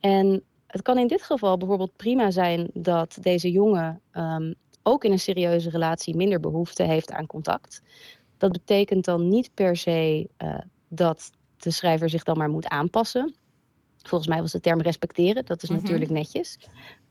[0.00, 4.52] En het kan in dit geval bijvoorbeeld prima zijn dat deze jongen ehm,
[4.82, 7.82] ook in een serieuze relatie minder behoefte heeft aan contact.
[8.38, 13.34] Dat betekent dan niet per se eh, dat de schrijver zich dan maar moet aanpassen.
[14.08, 15.80] Volgens mij was de term respecteren, dat is Mhm.
[15.82, 16.58] natuurlijk netjes.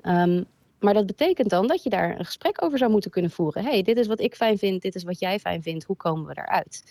[0.02, 0.44] Ehm,
[0.80, 3.64] maar dat betekent dan dat je daar een gesprek over zou moeten kunnen voeren.
[3.64, 6.26] hey, dit is wat ik fijn vind, dit is wat jij fijn vindt, hoe komen
[6.26, 6.84] we daaruit?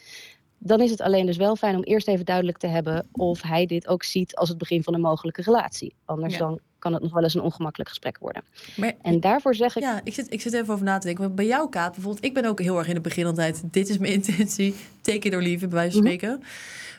[0.59, 3.67] Dan is het alleen dus wel fijn om eerst even duidelijk te hebben of hij
[3.67, 5.95] dit ook ziet als het begin van een mogelijke relatie.
[6.05, 6.39] Anders Ja.
[6.39, 8.43] dan kan het nog wel eens een ongemakkelijk gesprek worden.
[8.77, 11.35] Maar En daarvoor zeg ik, ja, ik zit, ik zit even over na te denken.
[11.35, 13.99] Bij jou, Kaat, bijvoorbeeld, ik ben ook heel erg in het begin altijd, dit is
[13.99, 16.13] mijn intentie, take it or leave it, bij wijze van Mhm.
[16.15, 16.43] spreken.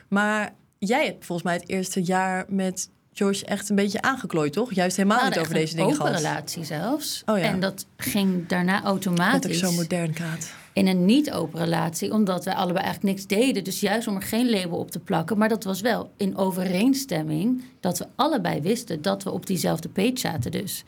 [0.08, 0.54] Maar
[0.88, 4.72] jij hebt volgens mij het eerste jaar met George echt een beetje aangeklooid, toch?
[4.74, 6.22] Juist helemaal niet over deze dingen een open gehad.
[6.22, 7.22] relatie zelfs.
[7.26, 7.44] Oh ja.
[7.44, 10.52] En dat ging daarna Dat automatisch zo modern, Kaat.
[10.72, 12.12] in een niet-open relatie.
[12.12, 13.64] Omdat wij allebei eigenlijk niks deden.
[13.64, 15.38] Dus juist om er geen label op te plakken.
[15.38, 20.18] Maar dat was wel in overeenstemming dat we allebei wisten dat we op diezelfde page
[20.18, 20.84] zaten dus.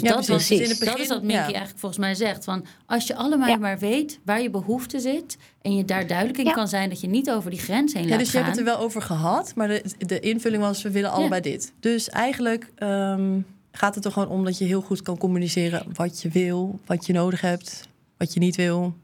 [0.00, 0.58] Dus Ja, dat, precies.
[0.58, 1.42] was, Dus dat is wat Minky ja.
[1.42, 2.44] eigenlijk volgens mij zegt.
[2.44, 3.56] Van als je allemaal Ja.
[3.56, 5.36] maar weet waar je behoefte zit...
[5.62, 6.52] en je daar duidelijk in Ja.
[6.52, 8.58] kan zijn dat je niet over die grens heen Ja, laat dus je hebt het
[8.58, 11.72] er wel over gehad, maar de, de invulling was, we willen allebei dit.
[11.80, 13.38] Dus eigenlijk ehm,
[13.72, 17.06] gaat het er gewoon om dat je heel goed kan communiceren wat je wil, wat
[17.06, 18.94] je nodig hebt, wat je niet wil.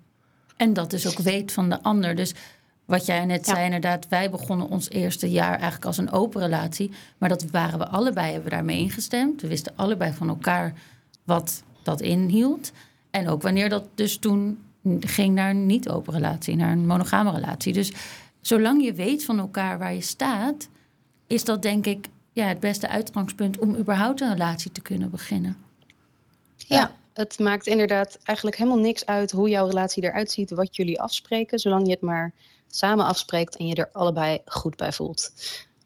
[0.57, 2.15] En dat dus ook weet van de ander.
[2.15, 2.33] Dus
[2.91, 3.53] wat jij net Ja.
[3.53, 6.91] zei, inderdaad, wij begonnen ons eerste jaar eigenlijk als een open relatie.
[7.19, 9.41] Maar dat waren we allebei, hebben we daarmee ingestemd.
[9.41, 10.73] We wisten allebei van elkaar
[11.25, 12.73] wat dat inhield.
[13.11, 14.59] En ook wanneer dat dus toen
[15.01, 17.73] ging naar een niet-open relatie, naar een monogame relatie.
[17.73, 17.93] Dus
[18.41, 20.69] zolang je weet van elkaar waar je staat,
[21.27, 25.57] is dat denk ik ja, het beste uitgangspunt om überhaupt een relatie te kunnen beginnen.
[26.57, 31.01] Ja, het maakt inderdaad eigenlijk helemaal niks uit hoe jouw relatie eruit ziet, wat jullie
[31.01, 32.33] afspreken, zolang je het maar
[32.71, 35.33] samen afspreekt en je er allebei goed bij voelt.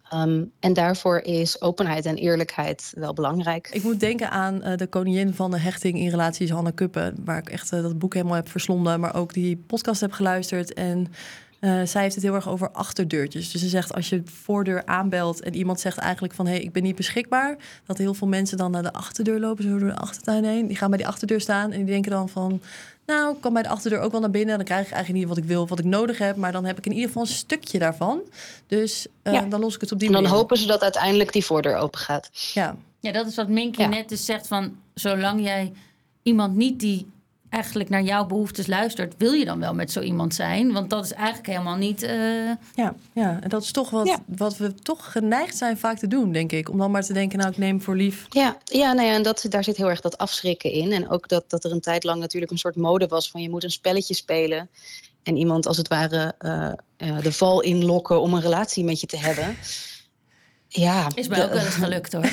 [0.08, 3.68] Ehm, en daarvoor is openheid en eerlijkheid wel belangrijk.
[3.72, 7.38] Ik moet denken aan eh, de koningin van de hechting in relaties, Hanne Kuppen, waar
[7.38, 10.72] ik echt eh, dat boek helemaal heb verslonden, maar ook die podcast heb geluisterd.
[10.72, 11.12] En
[11.64, 13.50] eh, zij heeft het heel erg over achterdeurtjes.
[13.50, 16.72] Dus ze zegt als je voordeur aanbelt en iemand zegt eigenlijk van hé, hey, ik
[16.72, 19.96] ben niet beschikbaar, dat heel veel mensen dan naar de achterdeur lopen, zo door de
[19.96, 20.66] achtertuin heen.
[20.66, 22.60] Die gaan bij die achterdeur staan en die denken dan van
[23.06, 24.56] nou, ik kan bij de achterdeur ook wel naar binnen.
[24.56, 26.36] Dan krijg ik eigenlijk niet wat ik wil, of wat ik nodig heb.
[26.36, 28.20] Maar dan heb ik in ieder geval een stukje daarvan.
[28.66, 29.40] Dus eh, Ja.
[29.40, 30.37] dan los ik het op die En dan manier.
[30.38, 30.42] op.
[30.42, 32.31] hopen ze dat uiteindelijk die voordeur open gaat.
[32.33, 32.76] Ja.
[33.00, 33.88] Ja, dat is wat Minky Ja.
[33.88, 34.76] net dus zegt van...
[34.94, 35.72] zolang jij
[36.22, 37.06] iemand niet die
[37.55, 39.15] eigenlijk naar jouw behoeftes luistert...
[39.19, 40.73] wil je dan wel met zo iemand zijn?
[40.73, 42.02] Want dat is eigenlijk helemaal niet...
[42.02, 42.17] eh,
[42.75, 44.19] Ja, ja, en dat is toch wat, Ja.
[44.27, 46.69] wat we toch geneigd zijn vaak te doen, denk ik.
[46.71, 48.27] Om dan maar te denken, nou, ik neem voor lief.
[48.29, 50.92] Ja, ja, nou ja en dat, daar zit heel erg dat afschrikken in.
[50.92, 53.50] En ook dat, dat er een tijd lang natuurlijk een soort mode was van je
[53.50, 54.69] moet een spelletje spelen.
[55.23, 59.07] En iemand als het ware eh, eh, de val inlokken om een relatie met je
[59.07, 59.57] te hebben.
[60.69, 62.31] Ja, Is mij de- ook wel eens gelukt hoor.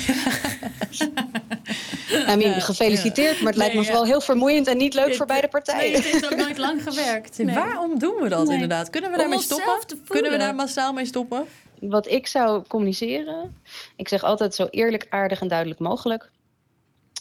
[2.28, 5.48] I mean, gefeliciteerd, maar het lijkt me vooral heel vermoeiend en niet leuk voor beide
[5.52, 5.92] Nee, partijen.
[5.94, 7.38] het heeft ook nooit lang gewerkt.
[7.42, 7.54] Nee.
[7.54, 8.52] Waarom doen we dat Nee.
[8.54, 8.90] inderdaad?
[8.90, 9.78] Kunnen we daarmee stoppen?
[10.08, 11.44] Kunnen we daar massaal mee stoppen?
[11.80, 13.56] Wat ik zou communiceren,
[13.96, 16.30] ik zeg altijd zo eerlijk, aardig en duidelijk mogelijk.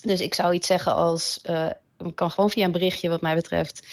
[0.02, 3.36] Dus ik zou iets zeggen als, eh het kan gewoon via een berichtje wat mij
[3.36, 3.88] betreft.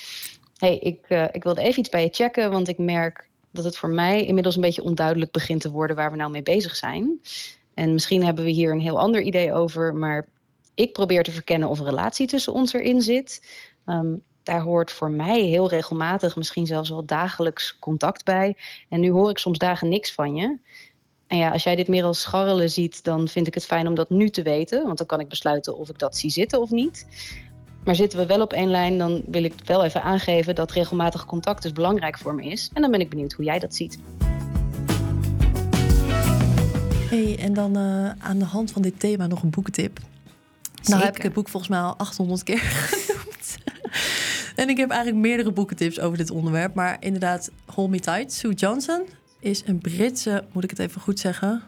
[0.57, 3.77] hey, ik, eh, ik wilde even iets bij je checken, want ik merk dat het
[3.77, 7.21] voor mij inmiddels een beetje onduidelijk begint te worden waar we nou mee bezig zijn.
[7.75, 10.27] En misschien hebben we hier een heel ander idee over, maar
[10.79, 13.43] ik probeer te verkennen of een relatie tussen ons erin zit.
[13.85, 18.57] Ehm, daar hoort voor mij heel regelmatig, misschien zelfs wel dagelijks contact bij.
[18.89, 20.59] En nu hoor ik soms dagen niks van je.
[21.27, 23.95] En ja, als jij dit meer als scharrelen ziet, dan vind ik het fijn om
[23.95, 24.85] dat nu te weten.
[24.85, 27.07] Want dan kan ik besluiten of ik dat zie zitten of niet.
[27.85, 31.25] Maar zitten we wel op één lijn, dan wil ik wel even aangeven dat regelmatig
[31.25, 32.71] contact dus belangrijk voor me is.
[32.73, 33.99] En dan ben ik benieuwd hoe jij dat ziet.
[37.09, 40.01] Hey, en dan eh, aan de hand van dit thema nog een boekentip.
[40.89, 42.59] Nou heb ik het boek volgens mij al 800 keer
[42.91, 43.57] genoemd.
[44.57, 46.75] en ik heb eigenlijk meerdere boekentips over dit onderwerp.
[46.75, 48.33] Maar inderdaad, Hold Me Tight.
[48.33, 49.03] Sue Johnson
[49.41, 51.63] is een Britse, moet ik het even goed zeggen,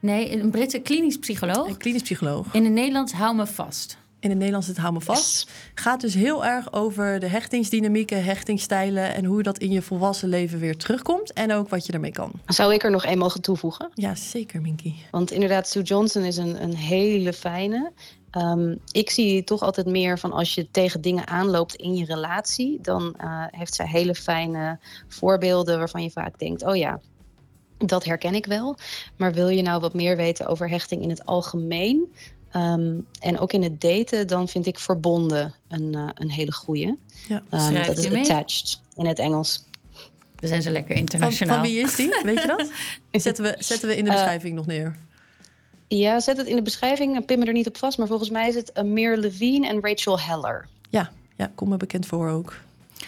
[0.00, 1.68] Nee, een Britse klinisch psycholoog.
[1.68, 2.46] een klinisch psycholoog.
[2.54, 3.96] In het Nederlands hou me vast.
[4.20, 5.50] In het Nederlands het Hou Me Vast.
[5.74, 9.14] Gaat dus heel erg over de hechtingsdynamieken, hechtingsstijlen...
[9.14, 11.32] en hoe dat in je volwassen leven weer terugkomt.
[11.32, 12.32] En ook wat je ermee kan.
[12.46, 13.90] Zou ik er nog één mogen toevoegen?
[13.94, 14.92] Ja, zeker, Minky.
[15.10, 17.92] Want inderdaad, Sue Johnson is een, een hele fijne.
[18.34, 22.78] Ehm, ik zie toch altijd meer van als je tegen dingen aanloopt in je relatie,
[22.80, 24.78] dan eh, heeft zij hele fijne
[25.08, 27.00] voorbeelden waarvan je vaak denkt: oh ja,
[27.78, 28.76] dat herken ik wel.
[29.16, 32.12] Maar wil je nou wat meer weten over hechting in het algemeen?
[32.50, 36.98] ehm, en ook in het daten, dan vind ik verbonden een, eh, een hele goeie.
[37.28, 37.42] Ja.
[37.50, 38.20] Ehm, dat is mee?
[38.22, 39.64] attached in het Engels.
[40.36, 41.54] We zijn ze lekker Van, internationaal.
[41.54, 42.20] van wie is die?
[42.24, 42.70] Weet je dat?
[43.22, 44.96] Zetten we, zetten we in de Eh, beschrijving nog neer.
[45.88, 47.24] Ja, zet het in de beschrijving.
[47.24, 50.20] Pin me er niet op vast, maar volgens mij is het Amir Levine en Rachel
[50.20, 50.66] Heller.
[50.90, 52.56] Ja, ja, kom me bekend voor ook.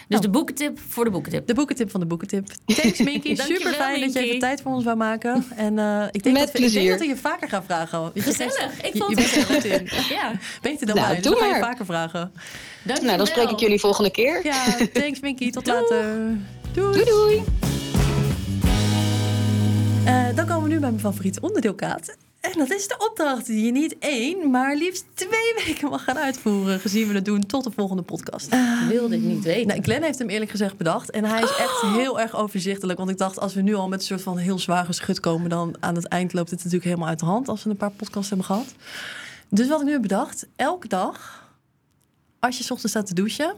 [0.07, 1.47] Dus de boekentip voor de boekentip.
[1.47, 2.47] De boekentip van de boekentip.
[2.65, 3.35] Thanks, Minky.
[3.41, 5.45] Super fijn dat je even tijd voor ons wou maken.
[5.55, 8.11] En eh, ik, denk Met dat we, ik denk dat we je vaker gaan vragen.
[8.13, 8.81] Je Gezellig.
[8.83, 10.15] Ik je- vond je het bent er goed in.
[10.15, 11.15] Ja, Beter dan Nou, mij.
[11.15, 11.69] Dus doe we gaan je maar.
[11.69, 12.31] vaker vragen.
[12.83, 13.03] dankjewel.
[13.03, 14.45] Nou, dan spreek ik jullie volgende keer.
[14.45, 15.49] Ja, thanks Minky.
[15.51, 16.15] Tot later.
[16.73, 16.93] Doei.
[16.93, 17.43] Doei doei!
[20.05, 22.07] Eh, dan komen we nu bij mijn favoriete onderdeel, Kaat.
[22.07, 22.15] En
[22.57, 26.79] dat is de opdracht die je niet één, maar liefst twee weken mag gaan uitvoeren.
[26.79, 28.53] Gezien we het doen tot de volgende podcast.
[28.53, 29.67] Ik wilde dit niet weten.
[29.67, 31.09] Nou, Glenn heeft hem eerlijk gezegd bedacht.
[31.09, 32.99] En hij is echt heel erg overzichtelijk.
[32.99, 35.49] Want ik dacht, als we nu al met een soort van heel zwaar geschut komen...
[35.49, 37.47] dan aan het eind loopt het natuurlijk helemaal uit de hand...
[37.47, 38.73] als we een paar podcasts hebben gehad.
[39.49, 40.47] Dus wat ik nu heb bedacht...
[40.55, 41.47] elke dag,
[42.39, 43.53] als je 's ochtends staat te douchen...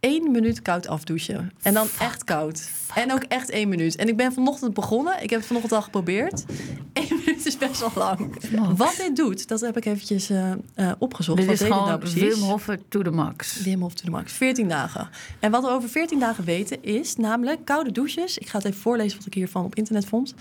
[0.00, 1.52] één minuut koud afdouchen.
[1.62, 2.70] En dan echt koud.
[2.94, 3.96] En ook echt één minuut.
[3.96, 5.22] En ik ben vanochtend begonnen.
[5.22, 6.44] Ik heb het vanochtend al geprobeerd.
[6.92, 8.36] Eén minuut is best wel lang.
[8.76, 11.38] Wat dit doet, dat heb ik eventjes eh, eh, opgezocht.
[11.38, 12.38] Dit Wat is gewoon nou precies?
[12.66, 13.62] Wim to the max.
[13.62, 14.32] Wim Hof to the max.
[14.32, 15.08] 14 dagen.
[15.38, 18.38] En wat we over 14 dagen weten is namelijk koude douches.
[18.38, 20.34] Ik ga het even voorlezen wat ik hiervan op internet vond.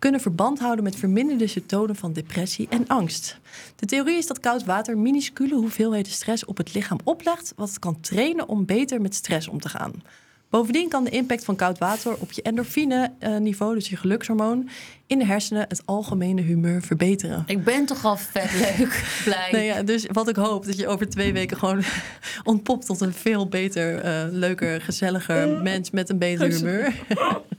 [0.00, 3.38] Kunnen verband houden met verminderde symptomen van depressie en angst.
[3.76, 7.78] De theorie is dat koud water minuscule hoeveelheden stress op het lichaam oplegt, wat het
[7.78, 9.92] kan trainen om beter met stress om te gaan.
[10.50, 14.68] Bovendien kan de impact van koud water op je endorfine-niveau, dus je gelukshormoon,
[15.06, 17.42] in de hersenen het algemene humeur verbeteren.
[17.46, 19.48] Ik ben toch al vet leuk, blij.
[19.52, 21.82] Nee, ja, dus wat ik hoop, dat je over twee weken gewoon
[22.44, 26.94] ontpopt tot een veel beter, eh, leuker, gezelliger mens met een beter humeur.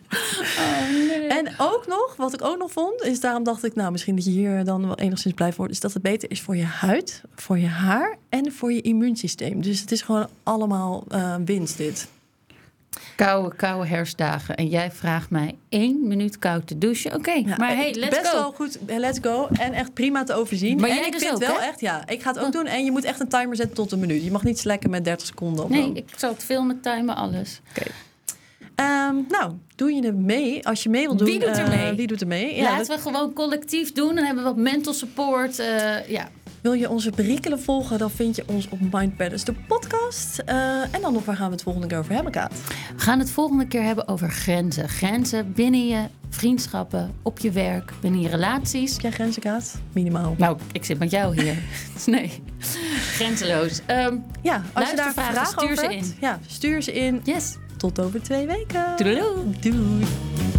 [1.29, 4.25] En ook nog, wat ik ook nog vond, is daarom dacht ik, nou, misschien dat
[4.25, 7.21] je hier dan wel enigszins blij wordt, is dat het beter is voor je huid,
[7.35, 9.61] voor je haar en voor je immuunsysteem.
[9.61, 12.07] Dus het is gewoon allemaal eh, winst dit.
[13.15, 14.55] Koude, koude herfstdagen.
[14.55, 17.15] En jij vraagt mij één minuut koud te douchen.
[17.15, 18.37] Oké, Ja, maar hey, let's best go.
[18.37, 19.47] wel goed, let's go.
[19.51, 20.79] En echt prima te overzien.
[20.79, 21.65] Maar en jij ik dus vind ook, wel hè?
[21.65, 22.65] echt, ja, ik ga het ook doen.
[22.65, 24.23] En je moet echt een timer zetten tot een minuut.
[24.23, 25.63] Je mag niet slekken met 30 seconden.
[25.63, 27.61] Of Nee, ik zal het filmen, timen, alles.
[28.81, 30.67] Ehm, nou, doe je er mee?
[30.67, 31.27] Als je mee wil doen.
[31.27, 31.95] Wie doet er eh, mee?
[31.95, 32.55] wie doet er mee?
[32.55, 34.15] Ja, Laten dat- we gewoon collectief doen.
[34.15, 35.59] Dan hebben we wat mental support.
[35.59, 36.29] eh, ja.
[36.61, 40.39] Wil je onze perikelen volgen, dan vind je ons op Mind Paddles, de podcast.
[40.45, 42.53] Eh, en dan nog, waar gaan we het volgende keer over hebben, Kaat?
[42.95, 44.89] We gaan het volgende keer hebben over grenzen.
[44.89, 48.91] Grenzen binnen je vriendschappen, op je werk, binnen je relaties.
[48.93, 49.75] Heb jij grenzen, Kaat?
[49.93, 50.35] Minimaal.
[50.37, 51.55] Nou, ik zit met jou hier.
[52.05, 52.43] nee,
[53.13, 53.81] grenzeloos.
[53.85, 56.15] Ehm, Ja, als je daar Luistervragen, vragen stuur over ze in.
[56.19, 57.21] ja, stuur ze in.
[57.23, 57.55] yes.
[57.81, 58.97] Tot over twee weken.
[58.97, 59.21] Doei.
[59.59, 60.50] Doei.